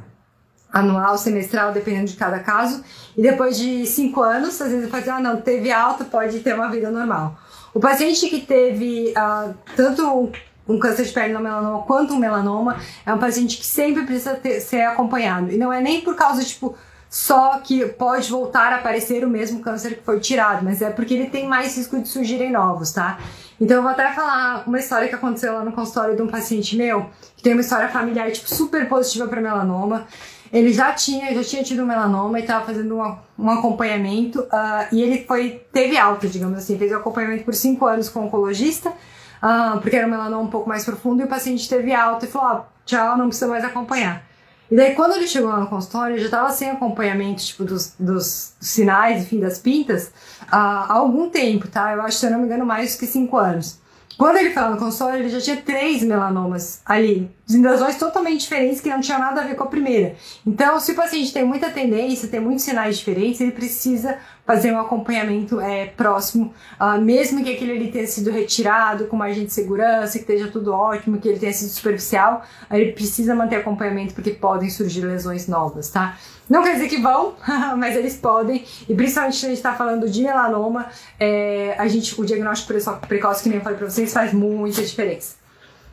anual, 0.76 1.16
semestral, 1.16 1.72
dependendo 1.72 2.06
de 2.06 2.16
cada 2.16 2.38
caso. 2.40 2.84
E 3.16 3.22
depois 3.22 3.56
de 3.56 3.86
cinco 3.86 4.22
anos, 4.22 4.60
às 4.60 4.70
vezes 4.70 4.90
fala 4.90 5.04
ah, 5.16 5.20
não, 5.20 5.40
teve 5.40 5.72
alta, 5.72 6.04
pode 6.04 6.40
ter 6.40 6.54
uma 6.54 6.68
vida 6.68 6.90
normal. 6.90 7.38
O 7.72 7.80
paciente 7.80 8.28
que 8.28 8.40
teve 8.40 9.12
uh, 9.16 9.54
tanto 9.74 10.30
um 10.68 10.78
câncer 10.78 11.04
de 11.04 11.12
pele 11.12 11.32
no 11.32 11.40
melanoma 11.40 11.82
quanto 11.84 12.12
um 12.12 12.18
melanoma 12.18 12.76
é 13.04 13.14
um 13.14 13.18
paciente 13.18 13.56
que 13.56 13.66
sempre 13.66 14.04
precisa 14.04 14.34
ter, 14.34 14.60
ser 14.60 14.82
acompanhado. 14.82 15.50
E 15.50 15.56
não 15.56 15.72
é 15.72 15.80
nem 15.80 16.00
por 16.00 16.14
causa, 16.14 16.44
tipo, 16.44 16.76
só 17.08 17.58
que 17.60 17.86
pode 17.86 18.30
voltar 18.30 18.72
a 18.72 18.76
aparecer 18.76 19.24
o 19.24 19.28
mesmo 19.28 19.60
câncer 19.60 19.96
que 19.96 20.02
foi 20.02 20.20
tirado, 20.20 20.64
mas 20.64 20.82
é 20.82 20.90
porque 20.90 21.14
ele 21.14 21.30
tem 21.30 21.46
mais 21.46 21.76
risco 21.76 22.00
de 22.00 22.08
surgirem 22.08 22.50
novos, 22.50 22.92
tá? 22.92 23.18
Então 23.60 23.78
eu 23.78 23.82
vou 23.82 23.90
até 23.90 24.12
falar 24.12 24.64
uma 24.66 24.78
história 24.78 25.08
que 25.08 25.14
aconteceu 25.14 25.54
lá 25.54 25.64
no 25.64 25.72
consultório 25.72 26.16
de 26.16 26.22
um 26.22 26.26
paciente 26.26 26.76
meu, 26.76 27.06
que 27.36 27.42
tem 27.42 27.52
uma 27.52 27.62
história 27.62 27.88
familiar 27.88 28.30
tipo 28.30 28.52
super 28.52 28.86
positiva 28.88 29.26
para 29.28 29.40
melanoma. 29.40 30.06
Ele 30.52 30.72
já 30.72 30.92
tinha, 30.92 31.34
já 31.34 31.42
tinha 31.42 31.62
tido 31.62 31.84
melanoma 31.84 32.38
e 32.38 32.42
estava 32.42 32.64
fazendo 32.64 32.98
um, 32.98 33.16
um 33.38 33.50
acompanhamento 33.50 34.40
uh, 34.40 34.86
e 34.92 35.02
ele 35.02 35.24
foi 35.24 35.62
teve 35.72 35.96
alta, 35.96 36.28
digamos 36.28 36.58
assim, 36.58 36.78
fez 36.78 36.92
o 36.92 36.96
acompanhamento 36.96 37.44
por 37.44 37.54
cinco 37.54 37.86
anos 37.86 38.08
com 38.08 38.20
o 38.20 38.24
oncologista, 38.24 38.90
uh, 38.90 39.80
porque 39.80 39.96
era 39.96 40.06
um 40.06 40.10
melanoma 40.10 40.42
um 40.42 40.50
pouco 40.50 40.68
mais 40.68 40.84
profundo 40.84 41.22
e 41.22 41.24
o 41.24 41.28
paciente 41.28 41.68
teve 41.68 41.92
alta 41.92 42.26
e 42.26 42.28
falou, 42.28 42.66
tchau, 42.84 43.16
não 43.16 43.26
precisa 43.26 43.48
mais 43.48 43.64
acompanhar. 43.64 44.24
E 44.70 44.74
daí, 44.74 44.94
quando 44.94 45.14
ele 45.14 45.28
chegou 45.28 45.50
lá 45.50 45.60
no 45.60 45.68
consultório, 45.68 46.18
já 46.18 46.24
estava 46.24 46.50
sem 46.50 46.70
acompanhamento, 46.70 47.44
tipo, 47.44 47.64
dos, 47.64 47.94
dos, 47.98 48.54
sinais, 48.60 49.22
enfim, 49.22 49.38
das 49.38 49.58
pintas, 49.58 50.12
há 50.50 50.92
algum 50.92 51.30
tempo, 51.30 51.68
tá? 51.68 51.92
Eu 51.92 52.02
acho, 52.02 52.18
se 52.18 52.26
eu 52.26 52.30
não 52.32 52.40
me 52.40 52.46
engano, 52.46 52.66
mais 52.66 52.94
do 52.94 52.98
que 52.98 53.06
cinco 53.06 53.36
anos. 53.36 53.78
Quando 54.16 54.38
ele 54.38 54.54
lá 54.54 54.70
no 54.70 54.78
consultório, 54.78 55.20
ele 55.20 55.28
já 55.28 55.40
tinha 55.40 55.56
três 55.56 56.02
melanomas 56.02 56.80
ali, 56.86 57.30
invasões 57.50 57.98
totalmente 57.98 58.40
diferentes 58.40 58.80
que 58.80 58.88
não 58.88 59.00
tinham 59.00 59.18
nada 59.18 59.42
a 59.42 59.44
ver 59.44 59.56
com 59.56 59.64
a 59.64 59.66
primeira. 59.66 60.16
Então, 60.46 60.80
se 60.80 60.92
o 60.92 60.94
paciente 60.94 61.32
tem 61.32 61.44
muita 61.44 61.70
tendência, 61.70 62.28
tem 62.28 62.40
muitos 62.40 62.64
sinais 62.64 62.96
diferentes, 62.98 63.40
ele 63.40 63.52
precisa 63.52 64.18
fazer 64.46 64.72
um 64.72 64.78
acompanhamento 64.78 65.60
é, 65.60 65.86
próximo, 65.86 66.54
uh, 66.80 67.00
mesmo 67.00 67.42
que 67.42 67.52
aquele 67.52 67.72
ali 67.72 67.90
tenha 67.90 68.06
sido 68.06 68.30
retirado 68.30 69.06
com 69.06 69.16
margem 69.16 69.44
de 69.44 69.52
segurança, 69.52 70.12
que 70.12 70.18
esteja 70.20 70.48
tudo 70.48 70.72
ótimo, 70.72 71.18
que 71.18 71.28
ele 71.28 71.38
tenha 71.38 71.52
sido 71.52 71.68
superficial, 71.68 72.42
ele 72.70 72.92
precisa 72.92 73.34
manter 73.34 73.56
acompanhamento 73.56 74.14
porque 74.14 74.30
podem 74.30 74.70
surgir 74.70 75.04
lesões 75.04 75.48
novas, 75.48 75.90
tá? 75.90 76.16
Não 76.48 76.62
quer 76.62 76.74
dizer 76.74 76.88
que 76.88 76.98
vão, 76.98 77.34
mas 77.76 77.96
eles 77.96 78.16
podem, 78.16 78.64
e 78.88 78.94
principalmente 78.94 79.36
se 79.36 79.46
a 79.46 79.48
gente 79.48 79.58
está 79.58 79.74
falando 79.74 80.08
de 80.08 80.22
melanoma, 80.22 80.86
é, 81.18 81.74
a 81.76 81.88
gente, 81.88 82.18
o 82.20 82.24
diagnóstico 82.24 82.72
precoce, 83.08 83.42
que 83.42 83.48
nem 83.48 83.58
eu 83.58 83.64
falei 83.64 83.76
para 83.76 83.90
vocês, 83.90 84.12
faz 84.12 84.32
muita 84.32 84.80
diferença. 84.80 85.45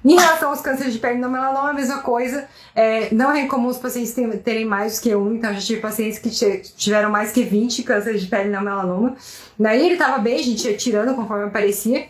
Em 0.04 0.16
relação 0.16 0.50
aos 0.50 0.60
cânceres 0.60 0.92
de 0.92 1.00
pele 1.00 1.18
não 1.18 1.30
melanoma, 1.30 1.70
a 1.70 1.74
mesma 1.74 2.00
coisa. 2.00 2.46
É, 2.76 3.13
não 3.13 3.32
é 3.32 3.42
incomum 3.42 3.70
os 3.70 3.78
pacientes 3.78 4.13
terem 4.44 4.66
mais 4.66 4.98
do 4.98 5.04
que 5.04 5.16
um, 5.16 5.36
então 5.36 5.54
já 5.54 5.62
tive 5.62 5.82
pacientes 5.82 6.20
que 6.20 6.30
tiveram 6.76 7.10
mais 7.10 7.32
que 7.32 7.44
20 7.44 7.84
cânceres 7.84 8.22
de 8.22 8.28
pele 8.28 8.50
não 8.50 8.62
melanoma. 8.62 9.16
Daí 9.58 9.86
ele 9.86 9.94
estava 9.94 10.18
bem, 10.18 10.39
a 10.39 10.44
gente 10.44 10.68
ia 10.68 10.76
tirando 10.76 11.16
conforme 11.16 11.46
aparecia. 11.46 12.08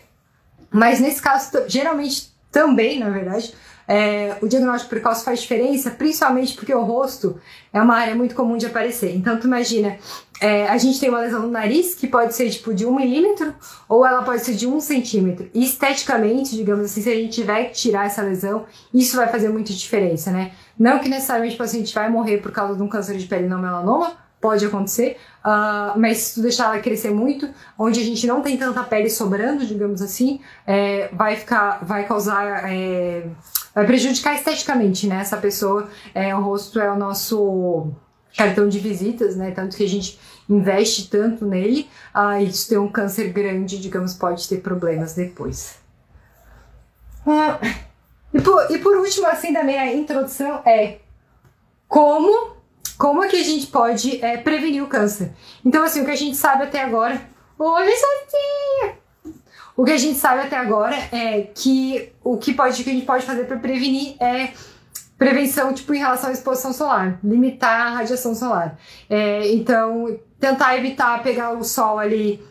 Mas 0.70 0.98
nesse 0.98 1.22
caso, 1.22 1.50
geralmente 1.68 2.34
também, 2.50 2.98
na 2.98 3.10
verdade, 3.10 3.54
é, 3.86 4.36
o 4.40 4.48
diagnóstico 4.48 4.90
precoce 4.90 5.24
faz 5.24 5.40
diferença, 5.40 5.90
principalmente 5.90 6.54
porque 6.54 6.74
o 6.74 6.82
rosto 6.82 7.38
é 7.72 7.80
uma 7.80 7.96
área 7.96 8.14
muito 8.14 8.34
comum 8.34 8.56
de 8.56 8.66
aparecer. 8.66 9.14
Então, 9.14 9.38
tu 9.38 9.46
imagina, 9.46 9.96
é, 10.40 10.66
a 10.68 10.76
gente 10.78 10.98
tem 10.98 11.08
uma 11.08 11.20
lesão 11.20 11.42
no 11.42 11.50
nariz 11.50 11.94
que 11.94 12.06
pode 12.06 12.34
ser 12.34 12.50
tipo 12.50 12.74
de 12.74 12.86
um 12.86 12.94
milímetro 12.94 13.54
ou 13.88 14.06
ela 14.06 14.22
pode 14.22 14.42
ser 14.42 14.54
de 14.54 14.66
um 14.66 14.80
centímetro. 14.80 15.48
E 15.54 15.64
esteticamente, 15.64 16.56
digamos 16.56 16.86
assim, 16.86 17.02
se 17.02 17.10
a 17.10 17.14
gente 17.14 17.34
tiver 17.34 17.64
que 17.64 17.74
tirar 17.74 18.06
essa 18.06 18.22
lesão, 18.22 18.64
isso 18.92 19.16
vai 19.16 19.28
fazer 19.28 19.48
muita 19.48 19.72
diferença, 19.72 20.30
né? 20.30 20.52
Não 20.78 20.98
que 20.98 21.08
necessariamente 21.08 21.54
o 21.54 21.58
paciente 21.58 21.94
vai 21.94 22.10
morrer 22.10 22.38
por 22.38 22.52
causa 22.52 22.74
de 22.76 22.82
um 22.82 22.88
câncer 22.88 23.16
de 23.16 23.26
pele 23.26 23.48
não 23.48 23.60
melanoma, 23.60 24.24
pode 24.44 24.66
acontecer, 24.66 25.16
uh, 25.42 25.98
mas 25.98 26.18
se 26.18 26.34
tu 26.34 26.42
deixar 26.42 26.64
ela 26.66 26.78
crescer 26.78 27.10
muito, 27.10 27.48
onde 27.78 27.98
a 27.98 28.04
gente 28.04 28.26
não 28.26 28.42
tem 28.42 28.58
tanta 28.58 28.82
pele 28.84 29.08
sobrando, 29.08 29.64
digamos 29.64 30.02
assim, 30.02 30.38
é, 30.66 31.08
vai 31.14 31.34
ficar, 31.36 31.82
vai 31.82 32.06
causar 32.06 32.70
é, 32.70 33.26
vai 33.74 33.86
prejudicar 33.86 34.34
esteticamente, 34.34 35.06
né? 35.06 35.16
Essa 35.20 35.36
pessoa, 35.36 35.88
é, 36.14 36.34
o 36.34 36.40
rosto 36.40 36.78
é 36.78 36.90
o 36.90 36.96
nosso 36.96 37.92
cartão 38.36 38.68
de 38.68 38.78
visitas, 38.78 39.36
né? 39.36 39.50
Tanto 39.50 39.76
que 39.76 39.84
a 39.84 39.88
gente 39.88 40.18
investe 40.48 41.08
tanto 41.08 41.46
nele, 41.46 41.88
ah, 42.12 42.40
e 42.40 42.52
se 42.52 42.68
tem 42.68 42.78
um 42.78 42.88
câncer 42.88 43.32
grande, 43.32 43.80
digamos, 43.80 44.14
pode 44.14 44.48
ter 44.48 44.60
problemas 44.60 45.14
depois. 45.14 45.78
Ah, 47.26 47.58
e, 48.32 48.40
por, 48.40 48.70
e 48.70 48.78
por 48.78 48.96
último, 48.96 49.26
assim, 49.26 49.52
da 49.52 49.64
minha 49.64 49.92
introdução 49.92 50.62
é 50.66 50.98
como 51.88 52.54
como 52.96 53.24
é 53.24 53.28
que 53.28 53.36
a 53.36 53.42
gente 53.42 53.66
pode 53.66 54.24
é, 54.24 54.36
prevenir 54.36 54.82
o 54.82 54.86
câncer. 54.86 55.32
Então, 55.64 55.82
assim, 55.82 56.02
o 56.02 56.04
que 56.04 56.12
a 56.12 56.16
gente 56.16 56.36
sabe 56.36 56.64
até 56.64 56.80
agora. 56.80 57.20
Oi, 57.58 57.90
Sotinha! 57.90 59.03
O 59.76 59.84
que 59.84 59.90
a 59.90 59.98
gente 59.98 60.18
sabe 60.18 60.42
até 60.42 60.56
agora 60.56 60.96
é 61.10 61.48
que 61.54 62.12
o 62.22 62.36
que, 62.36 62.54
pode, 62.54 62.82
que 62.84 62.90
a 62.90 62.92
gente 62.92 63.06
pode 63.06 63.26
fazer 63.26 63.44
para 63.44 63.56
prevenir 63.56 64.14
é 64.20 64.52
prevenção, 65.18 65.72
tipo, 65.72 65.94
em 65.94 65.98
relação 65.98 66.30
à 66.30 66.32
exposição 66.32 66.72
solar, 66.72 67.18
limitar 67.24 67.88
a 67.88 67.90
radiação 67.96 68.34
solar. 68.34 68.78
É, 69.08 69.52
então, 69.52 70.18
tentar 70.38 70.76
evitar 70.76 71.22
pegar 71.22 71.52
o 71.52 71.64
sol 71.64 71.98
ali 71.98 72.42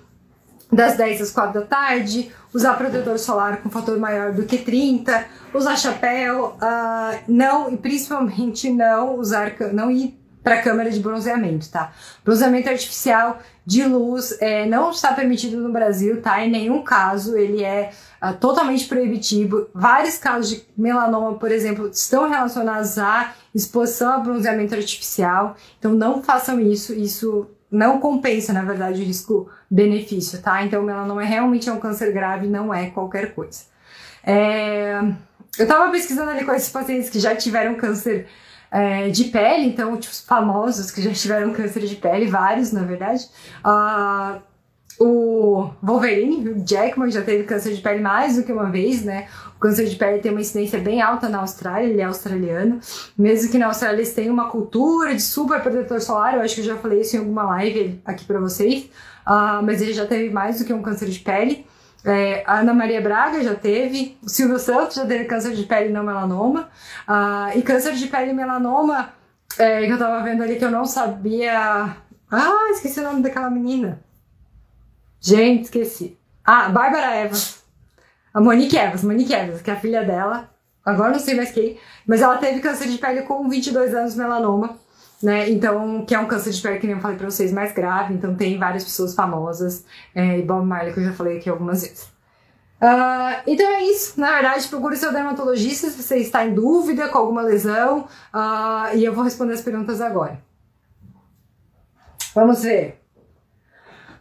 das 0.71 0.97
10 0.97 1.21
às 1.21 1.31
4 1.31 1.61
da 1.61 1.65
tarde, 1.65 2.31
usar 2.53 2.73
protetor 2.73 3.17
solar 3.19 3.61
com 3.61 3.69
fator 3.69 3.97
maior 3.97 4.33
do 4.33 4.43
que 4.43 4.57
30, 4.57 5.25
usar 5.53 5.75
chapéu, 5.77 6.57
uh, 6.57 7.19
não, 7.27 7.71
e 7.71 7.77
principalmente 7.77 8.69
não 8.69 9.17
usar, 9.19 9.53
não 9.71 9.91
ir 9.91 10.19
para 10.43 10.61
câmera 10.61 10.91
de 10.91 10.99
bronzeamento, 10.99 11.69
tá? 11.69 11.93
Bronzeamento 12.23 12.69
artificial 12.69 13.39
de 13.65 13.85
luz 13.85 14.37
é, 14.41 14.65
não 14.65 14.91
está 14.91 15.13
permitido 15.13 15.57
no 15.57 15.71
Brasil, 15.71 16.21
tá? 16.21 16.43
Em 16.45 16.51
nenhum 16.51 16.83
caso 16.83 17.37
ele 17.37 17.63
é 17.63 17.91
uh, 18.21 18.33
totalmente 18.33 18.85
proibitivo. 18.85 19.67
Vários 19.73 20.17
casos 20.17 20.49
de 20.49 20.65
melanoma, 20.77 21.35
por 21.35 21.51
exemplo, 21.51 21.87
estão 21.87 22.29
relacionados 22.29 22.97
à 22.97 23.33
exposição 23.55 24.11
a 24.11 24.17
bronzeamento 24.19 24.75
artificial. 24.75 25.55
Então 25.79 25.93
não 25.93 26.21
façam 26.21 26.59
isso, 26.59 26.93
isso 26.93 27.47
não 27.71 27.99
compensa, 27.99 28.51
na 28.51 28.63
verdade, 28.63 29.01
o 29.01 29.05
risco-benefício, 29.05 30.41
tá? 30.41 30.63
Então 30.63 30.81
o 30.81 30.85
melanoma 30.85 31.23
realmente 31.23 31.69
é 31.69 31.73
um 31.73 31.79
câncer 31.79 32.11
grave, 32.11 32.47
não 32.47 32.73
é 32.73 32.89
qualquer 32.89 33.33
coisa. 33.33 33.61
É, 34.25 34.99
eu 35.57 35.67
tava 35.67 35.89
pesquisando 35.91 36.31
ali 36.31 36.43
com 36.43 36.53
esses 36.53 36.69
pacientes 36.69 37.09
que 37.09 37.19
já 37.19 37.35
tiveram 37.35 37.75
câncer 37.75 38.27
é, 38.73 39.09
de 39.09 39.25
pele, 39.25 39.67
então, 39.67 39.95
tipo, 39.95 40.15
famosos 40.25 40.89
que 40.89 40.99
já 40.99 41.11
tiveram 41.13 41.53
câncer 41.53 41.81
de 41.81 41.95
pele, 41.95 42.25
vários, 42.25 42.71
na 42.71 42.81
verdade. 42.81 43.23
Uh, 43.63 44.41
o 44.99 45.69
Wolverine, 45.81 46.49
o 46.49 46.67
Jackman, 46.67 47.11
já 47.11 47.21
teve 47.21 47.43
câncer 47.43 47.75
de 47.75 47.81
pele 47.81 48.01
mais 48.01 48.35
do 48.35 48.43
que 48.43 48.51
uma 48.51 48.71
vez, 48.71 49.03
né? 49.03 49.27
O 49.55 49.59
câncer 49.59 49.85
de 49.85 49.95
pele 49.95 50.19
tem 50.19 50.31
uma 50.31 50.41
incidência 50.41 50.79
bem 50.79 51.03
alta 51.03 51.29
na 51.29 51.39
Austrália, 51.39 51.87
ele 51.87 52.01
é 52.01 52.05
australiano. 52.05 52.79
Mesmo 53.15 53.51
que 53.51 53.59
na 53.59 53.67
Austrália 53.67 53.97
eles 53.97 54.13
tenham 54.13 54.33
uma 54.33 54.49
cultura 54.49 55.13
de 55.13 55.21
super 55.21 55.61
protetor 55.61 56.01
solar, 56.01 56.33
eu 56.33 56.41
acho 56.41 56.55
que 56.55 56.61
eu 56.61 56.65
já 56.65 56.75
falei 56.75 57.01
isso 57.01 57.15
em 57.15 57.19
alguma 57.19 57.43
live 57.43 58.01
aqui 58.03 58.25
para 58.25 58.39
vocês. 58.39 58.85
Uh, 59.27 59.61
mas 59.63 59.83
ele 59.83 59.93
já 59.93 60.07
teve 60.07 60.31
mais 60.31 60.57
do 60.57 60.65
que 60.65 60.73
um 60.73 60.81
câncer 60.81 61.07
de 61.07 61.19
pele. 61.19 61.65
É, 62.05 62.43
a 62.45 62.59
Ana 62.59 62.73
Maria 62.73 63.01
Braga 63.01 63.41
já 63.41 63.55
teve, 63.55 64.17
o 64.21 64.29
Silvio 64.29 64.59
Santos 64.59 64.95
já 64.95 65.05
teve 65.05 65.23
câncer 65.25 65.53
de 65.53 65.63
pele 65.63 65.89
não 65.91 66.03
melanoma. 66.03 66.69
Uh, 67.07 67.57
e 67.57 67.61
câncer 67.61 67.93
de 67.93 68.07
pele 68.07 68.33
melanoma, 68.33 69.13
é, 69.57 69.85
que 69.85 69.91
eu 69.91 69.97
tava 69.97 70.23
vendo 70.23 70.43
ali 70.43 70.57
que 70.57 70.65
eu 70.65 70.71
não 70.71 70.85
sabia. 70.85 71.95
Ah, 72.29 72.69
esqueci 72.71 72.99
o 72.99 73.03
nome 73.03 73.21
daquela 73.21 73.49
menina. 73.49 74.01
Gente, 75.21 75.65
esqueci. 75.65 76.17
Ah, 76.43 76.67
Bárbara 76.69 77.15
Evans. 77.15 77.63
A 78.33 78.41
Monique 78.41 78.75
Evans, 78.75 79.03
Monique 79.03 79.33
Evans, 79.33 79.61
que 79.61 79.69
é 79.69 79.73
a 79.73 79.79
filha 79.79 80.03
dela. 80.03 80.49
Agora 80.83 81.11
não 81.11 81.19
sei 81.19 81.35
mais 81.35 81.51
quem. 81.51 81.79
Mas 82.05 82.21
ela 82.21 82.37
teve 82.37 82.59
câncer 82.59 82.89
de 82.89 82.97
pele 82.97 83.21
com 83.21 83.47
22 83.47 83.93
anos, 83.93 84.15
melanoma. 84.15 84.77
Né? 85.23 85.49
Então, 85.49 86.03
que 86.05 86.13
é 86.13 86.19
um 86.19 86.27
câncer 86.27 86.51
de 86.51 86.61
pele, 86.61 86.79
que 86.79 86.85
nem 86.85 86.97
eu 86.97 87.01
falei 87.01 87.17
pra 87.17 87.29
vocês, 87.29 87.49
mais 87.53 87.71
grave. 87.71 88.13
Então, 88.13 88.35
tem 88.35 88.59
várias 88.59 88.83
pessoas 88.83 89.15
famosas. 89.15 89.85
É, 90.13 90.37
e 90.37 90.41
Bob 90.41 90.65
Marley, 90.65 90.93
que 90.93 90.99
eu 90.99 91.05
já 91.05 91.13
falei 91.13 91.37
aqui 91.37 91.49
algumas 91.49 91.81
vezes. 91.81 92.11
Uh, 92.83 93.39
então 93.47 93.65
é 93.65 93.83
isso. 93.83 94.19
Na 94.19 94.33
verdade, 94.33 94.67
procure 94.67 94.97
seu 94.97 95.13
dermatologista 95.13 95.89
se 95.89 96.03
você 96.03 96.17
está 96.17 96.45
em 96.45 96.53
dúvida 96.53 97.07
com 97.07 97.17
alguma 97.17 97.41
lesão. 97.41 98.01
Uh, 98.33 98.97
e 98.97 99.05
eu 99.05 99.13
vou 99.13 99.23
responder 99.23 99.53
as 99.53 99.61
perguntas 99.61 100.01
agora. 100.01 100.43
Vamos 102.35 102.61
ver. 102.61 103.01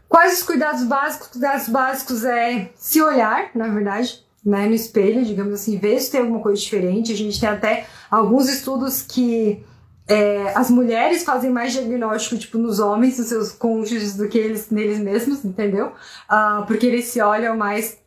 Quais 0.09 0.35
os 0.35 0.43
cuidados 0.45 0.85
básicos? 0.85 1.27
Cuidados 1.29 1.69
básicos 1.69 2.25
é 2.25 2.71
se 2.77 3.03
olhar, 3.03 3.51
na 3.57 3.67
verdade, 3.67 4.25
né, 4.45 4.67
no 4.67 4.75
espelho, 4.75 5.25
digamos 5.25 5.55
assim, 5.55 5.79
ver 5.79 5.99
se 5.99 6.13
tem 6.13 6.21
alguma 6.21 6.41
coisa 6.41 6.61
diferente. 6.61 7.13
A 7.13 7.17
gente 7.17 7.41
tem 7.41 7.49
até 7.49 7.87
alguns 8.09 8.49
estudos 8.49 9.03
que 9.03 9.65
é, 10.09 10.53
as 10.55 10.71
mulheres 10.71 11.23
fazem 11.23 11.51
mais 11.51 11.73
diagnóstico, 11.73 12.37
tipo, 12.39 12.59
nos 12.59 12.81
homens, 12.81 13.19
nos 13.19 13.29
seus 13.29 13.53
cônjuges, 13.53 14.17
do 14.17 14.29
que 14.29 14.39
eles 14.39 14.71
neles 14.71 14.99
mesmos, 14.99 15.45
entendeu? 15.45 15.93
Uh, 16.31 16.67
porque 16.67 16.87
eles 16.87 17.07
se 17.07 17.21
olham 17.21 17.57
mais. 17.57 17.99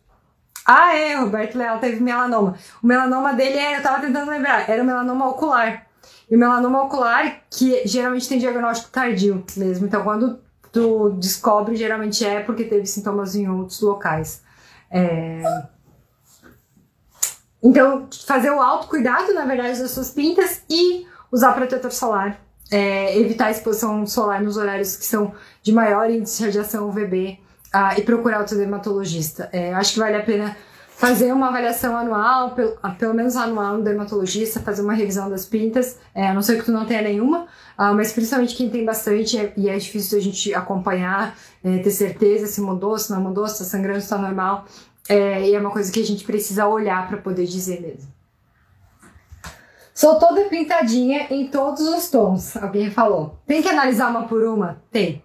Ah, 0.65 0.95
é, 0.95 1.15
Roberto 1.15 1.57
Leal 1.57 1.79
teve 1.79 2.01
melanoma. 2.01 2.55
O 2.81 2.87
melanoma 2.87 3.33
dele 3.33 3.57
é, 3.57 3.77
eu 3.77 3.83
tava 3.83 4.01
tentando 4.01 4.29
lembrar, 4.29 4.69
era 4.69 4.81
o 4.81 4.85
melanoma 4.85 5.29
ocular. 5.29 5.85
E 6.29 6.35
o 6.35 6.39
melanoma 6.39 6.83
ocular, 6.83 7.41
que 7.49 7.87
geralmente 7.87 8.27
tem 8.27 8.39
diagnóstico 8.39 8.91
tardio 8.91 9.43
mesmo. 9.55 9.85
Então, 9.85 10.03
quando 10.03 10.39
tu 10.71 11.11
descobre, 11.11 11.75
geralmente 11.75 12.25
é 12.25 12.41
porque 12.41 12.63
teve 12.63 12.85
sintomas 12.85 13.35
em 13.35 13.47
outros 13.47 13.79
locais. 13.79 14.41
É... 14.89 15.41
Então, 17.63 18.07
fazer 18.25 18.51
o 18.51 18.59
autocuidado, 18.59 19.33
na 19.33 19.45
verdade, 19.45 19.79
das 19.79 19.91
suas 19.91 20.11
pintas 20.11 20.63
e 20.69 21.05
usar 21.31 21.53
protetor 21.53 21.91
solar. 21.91 22.39
É, 22.71 23.17
evitar 23.19 23.45
a 23.45 23.51
exposição 23.51 24.07
solar 24.07 24.41
nos 24.41 24.57
horários 24.57 24.97
que 24.97 25.05
são 25.05 25.33
de 25.61 25.71
maior 25.71 26.09
índice 26.09 26.39
de 26.39 26.45
radiação 26.45 26.89
UVB 26.89 27.39
ah, 27.71 27.97
e 27.97 28.01
procurar 28.01 28.41
o 28.41 28.45
dermatologista. 28.45 29.49
É, 29.53 29.73
acho 29.73 29.93
que 29.93 29.99
vale 29.99 30.15
a 30.15 30.23
pena 30.23 30.57
fazer 30.95 31.33
uma 31.33 31.49
avaliação 31.49 31.95
anual, 31.95 32.55
pelo, 32.55 32.77
ah, 32.81 32.91
pelo 32.91 33.13
menos 33.13 33.35
anual 33.35 33.77
no 33.77 33.83
dermatologista, 33.83 34.61
fazer 34.61 34.81
uma 34.81 34.93
revisão 34.93 35.29
das 35.29 35.45
pintas, 35.45 35.99
é, 36.13 36.27
a 36.27 36.33
não 36.33 36.41
ser 36.41 36.57
que 36.57 36.65
tu 36.65 36.71
não 36.71 36.85
tenha 36.85 37.01
nenhuma, 37.01 37.43
uh, 37.77 37.93
mas 37.93 38.13
principalmente 38.13 38.55
quem 38.55 38.69
tem 38.69 38.85
bastante 38.85 39.37
é, 39.37 39.53
e 39.57 39.69
é 39.69 39.77
difícil 39.77 40.17
a 40.17 40.21
gente 40.21 40.53
acompanhar, 40.53 41.37
é, 41.63 41.79
ter 41.79 41.91
certeza 41.91 42.47
se 42.47 42.61
mudou, 42.61 42.97
se 42.97 43.11
não 43.11 43.21
mudou, 43.21 43.45
se 43.47 43.61
está 43.61 43.65
sangrando, 43.65 43.99
se 43.99 44.05
está 44.05 44.17
normal, 44.17 44.65
é, 45.09 45.49
e 45.49 45.53
é 45.53 45.59
uma 45.59 45.69
coisa 45.69 45.91
que 45.91 45.99
a 45.99 46.05
gente 46.05 46.23
precisa 46.23 46.65
olhar 46.65 47.07
para 47.09 47.17
poder 47.17 47.45
dizer 47.45 47.81
mesmo. 47.81 48.14
Sou 49.95 50.19
toda 50.19 50.41
pintadinha 50.49 51.25
em 51.31 51.47
todos 51.47 51.81
os 51.87 52.09
tons, 52.11 52.55
alguém 52.57 52.91
falou. 52.91 53.39
Tem 53.47 53.63
que 53.63 53.69
analisar 53.69 54.11
uma 54.11 54.27
por 54.27 54.43
uma? 54.43 54.77
Tem. 54.91 55.23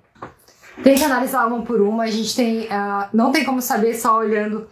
Tem 0.83 0.95
que 0.95 1.05
analisar 1.05 1.47
uma 1.47 1.61
por 1.63 1.83
uma, 1.83 2.05
a 2.05 2.11
gente 2.11 2.35
tem, 2.35 2.67
uh, 2.67 3.09
não 3.13 3.33
tem 3.33 3.45
como 3.45 3.61
saber 3.61 3.95
só 3.95 4.17
olhando 4.17 4.67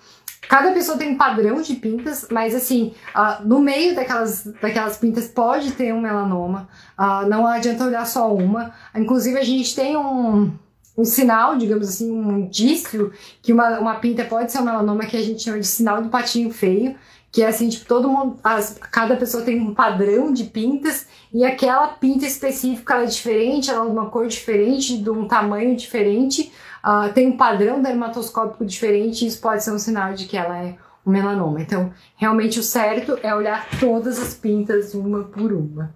Cada 0.48 0.72
pessoa 0.72 0.96
tem 0.96 1.10
um 1.10 1.16
padrão 1.18 1.60
de 1.60 1.74
pintas, 1.74 2.26
mas 2.30 2.54
assim, 2.54 2.94
uh, 3.14 3.46
no 3.46 3.60
meio 3.60 3.94
daquelas, 3.94 4.44
daquelas 4.62 4.96
pintas 4.96 5.28
pode 5.28 5.72
ter 5.72 5.92
um 5.92 6.00
melanoma. 6.00 6.66
Uh, 6.98 7.28
não 7.28 7.46
adianta 7.46 7.84
olhar 7.84 8.06
só 8.06 8.34
uma. 8.34 8.72
Inclusive, 8.96 9.38
a 9.38 9.44
gente 9.44 9.76
tem 9.76 9.94
um, 9.94 10.50
um 10.96 11.04
sinal, 11.04 11.54
digamos 11.56 11.86
assim, 11.86 12.10
um 12.10 12.38
indício 12.38 13.12
que 13.42 13.52
uma, 13.52 13.78
uma 13.78 13.94
pinta 13.96 14.24
pode 14.24 14.50
ser 14.50 14.60
um 14.60 14.64
melanoma 14.64 15.04
que 15.04 15.18
a 15.18 15.22
gente 15.22 15.42
chama 15.42 15.60
de 15.60 15.66
sinal 15.66 16.00
do 16.00 16.08
patinho 16.08 16.50
feio. 16.50 16.96
Que 17.30 17.42
é 17.42 17.46
assim, 17.46 17.68
tipo, 17.68 17.84
todo 17.84 18.08
mundo, 18.08 18.38
as, 18.42 18.78
cada 18.90 19.16
pessoa 19.16 19.42
tem 19.42 19.60
um 19.60 19.74
padrão 19.74 20.32
de 20.32 20.44
pintas 20.44 21.06
e 21.32 21.44
aquela 21.44 21.88
pinta 21.88 22.24
específica 22.24 22.94
ela 22.94 23.02
é 23.02 23.06
diferente, 23.06 23.70
ela 23.70 23.84
é 23.84 23.86
de 23.86 23.92
uma 23.92 24.06
cor 24.06 24.26
diferente, 24.26 24.96
de 24.96 25.10
um 25.10 25.28
tamanho 25.28 25.76
diferente 25.76 26.50
uh, 26.84 27.12
tem 27.12 27.28
um 27.28 27.36
padrão 27.36 27.82
dermatoscópico 27.82 28.64
diferente 28.64 29.24
e 29.24 29.28
isso 29.28 29.40
pode 29.40 29.62
ser 29.62 29.72
um 29.72 29.78
sinal 29.78 30.14
de 30.14 30.26
que 30.26 30.36
ela 30.36 30.56
é 30.58 30.76
um 31.04 31.10
melanoma. 31.10 31.60
Então, 31.60 31.92
realmente 32.16 32.58
o 32.58 32.62
certo 32.62 33.18
é 33.22 33.34
olhar 33.34 33.68
todas 33.78 34.20
as 34.20 34.34
pintas 34.34 34.94
uma 34.94 35.24
por 35.24 35.52
uma. 35.52 35.94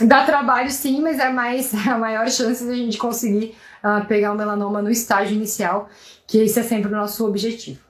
Dá 0.00 0.24
trabalho 0.24 0.70
sim, 0.70 1.00
mas 1.00 1.18
é 1.18 1.28
mais 1.28 1.74
a 1.86 1.98
maior 1.98 2.28
chance 2.28 2.64
de 2.64 2.70
a 2.70 2.76
gente 2.76 2.98
conseguir 2.98 3.54
uh, 3.82 4.04
pegar 4.06 4.32
o 4.32 4.36
melanoma 4.36 4.82
no 4.82 4.90
estágio 4.90 5.34
inicial, 5.34 5.88
que 6.26 6.38
esse 6.38 6.58
é 6.58 6.62
sempre 6.62 6.88
o 6.88 6.96
nosso 6.96 7.26
objetivo. 7.26 7.80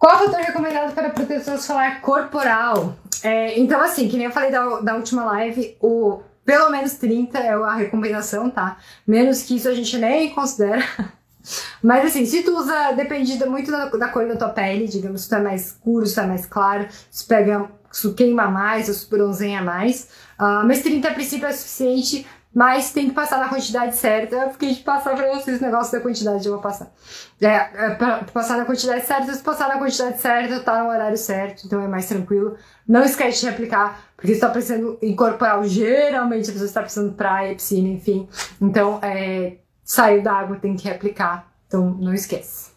Qual 0.00 0.18
fator 0.18 0.40
recomendado 0.40 0.94
para 0.94 1.10
proteção 1.10 1.60
solar 1.60 2.00
corporal? 2.00 2.96
É, 3.22 3.60
então, 3.60 3.82
assim, 3.82 4.08
que 4.08 4.16
nem 4.16 4.24
eu 4.24 4.32
falei 4.32 4.50
da, 4.50 4.80
da 4.80 4.96
última 4.96 5.26
live, 5.26 5.76
o 5.78 6.22
pelo 6.42 6.70
menos 6.70 6.94
30 6.94 7.38
é 7.38 7.50
a 7.50 7.74
recomendação, 7.74 8.48
tá? 8.48 8.78
Menos 9.06 9.42
que 9.42 9.56
isso 9.56 9.68
a 9.68 9.74
gente 9.74 9.98
nem 9.98 10.30
considera. 10.30 10.82
Mas 11.84 12.06
assim, 12.06 12.24
se 12.24 12.42
tu 12.42 12.56
usa, 12.56 12.92
depende 12.92 13.44
muito 13.44 13.70
da, 13.70 13.90
da, 13.90 14.08
cor 14.08 14.26
da 14.26 14.36
tua 14.36 14.48
pele, 14.48 14.88
digamos, 14.88 15.24
se 15.24 15.28
tu 15.28 15.34
é 15.34 15.40
mais 15.42 15.66
escuro, 15.66 16.06
se 16.06 16.14
tu 16.14 16.20
é 16.20 16.26
mais 16.26 16.46
claro, 16.46 16.88
se 17.10 17.26
pega, 17.26 17.70
se 17.92 18.10
queima 18.14 18.48
mais, 18.48 18.86
se 18.86 19.10
bronzeia 19.10 19.60
mais. 19.60 20.08
Uh, 20.40 20.66
mas 20.66 20.80
30 20.80 21.08
a 21.08 21.12
princípio 21.12 21.46
é 21.46 21.52
suficiente, 21.52 22.26
mas 22.54 22.92
tem 22.92 23.08
que 23.08 23.14
passar 23.14 23.38
na 23.38 23.48
quantidade 23.48 23.94
certa. 23.96 24.34
Eu 24.34 24.50
fiquei 24.50 24.74
de 24.74 24.82
passar 24.82 25.14
pra 25.14 25.34
vocês 25.34 25.60
o 25.60 25.64
negócio 25.64 25.92
da 25.92 26.00
quantidade, 26.00 26.46
eu 26.46 26.52
vou 26.52 26.60
passar. 26.60 26.92
É, 27.40 27.46
é 27.46 27.90
pra 27.94 28.24
passar 28.24 28.58
na 28.58 28.64
quantidade 28.64 29.06
certa, 29.06 29.32
se 29.32 29.42
passar 29.42 29.68
na 29.68 29.78
quantidade 29.78 30.20
certa, 30.20 30.60
tá 30.60 30.82
no 30.82 30.90
horário 30.90 31.16
certo, 31.16 31.66
então 31.66 31.80
é 31.80 31.86
mais 31.86 32.06
tranquilo. 32.06 32.56
Não 32.86 33.04
esquece 33.04 33.40
de 33.40 33.46
replicar, 33.46 34.00
porque 34.16 34.34
você 34.34 34.40
tá 34.40 34.48
precisando 34.48 34.98
incorporar, 35.00 35.62
geralmente 35.64 36.50
a 36.50 36.52
pessoa 36.52 36.66
está 36.66 36.82
precisando 36.82 37.14
praia, 37.14 37.54
piscina, 37.54 37.88
enfim. 37.88 38.28
Então, 38.60 38.98
é, 39.00 39.58
saiu 39.84 40.22
da 40.22 40.32
água, 40.32 40.56
tem 40.56 40.74
que 40.74 40.88
replicar. 40.88 41.48
Então, 41.68 41.90
não 42.00 42.12
esquece. 42.12 42.70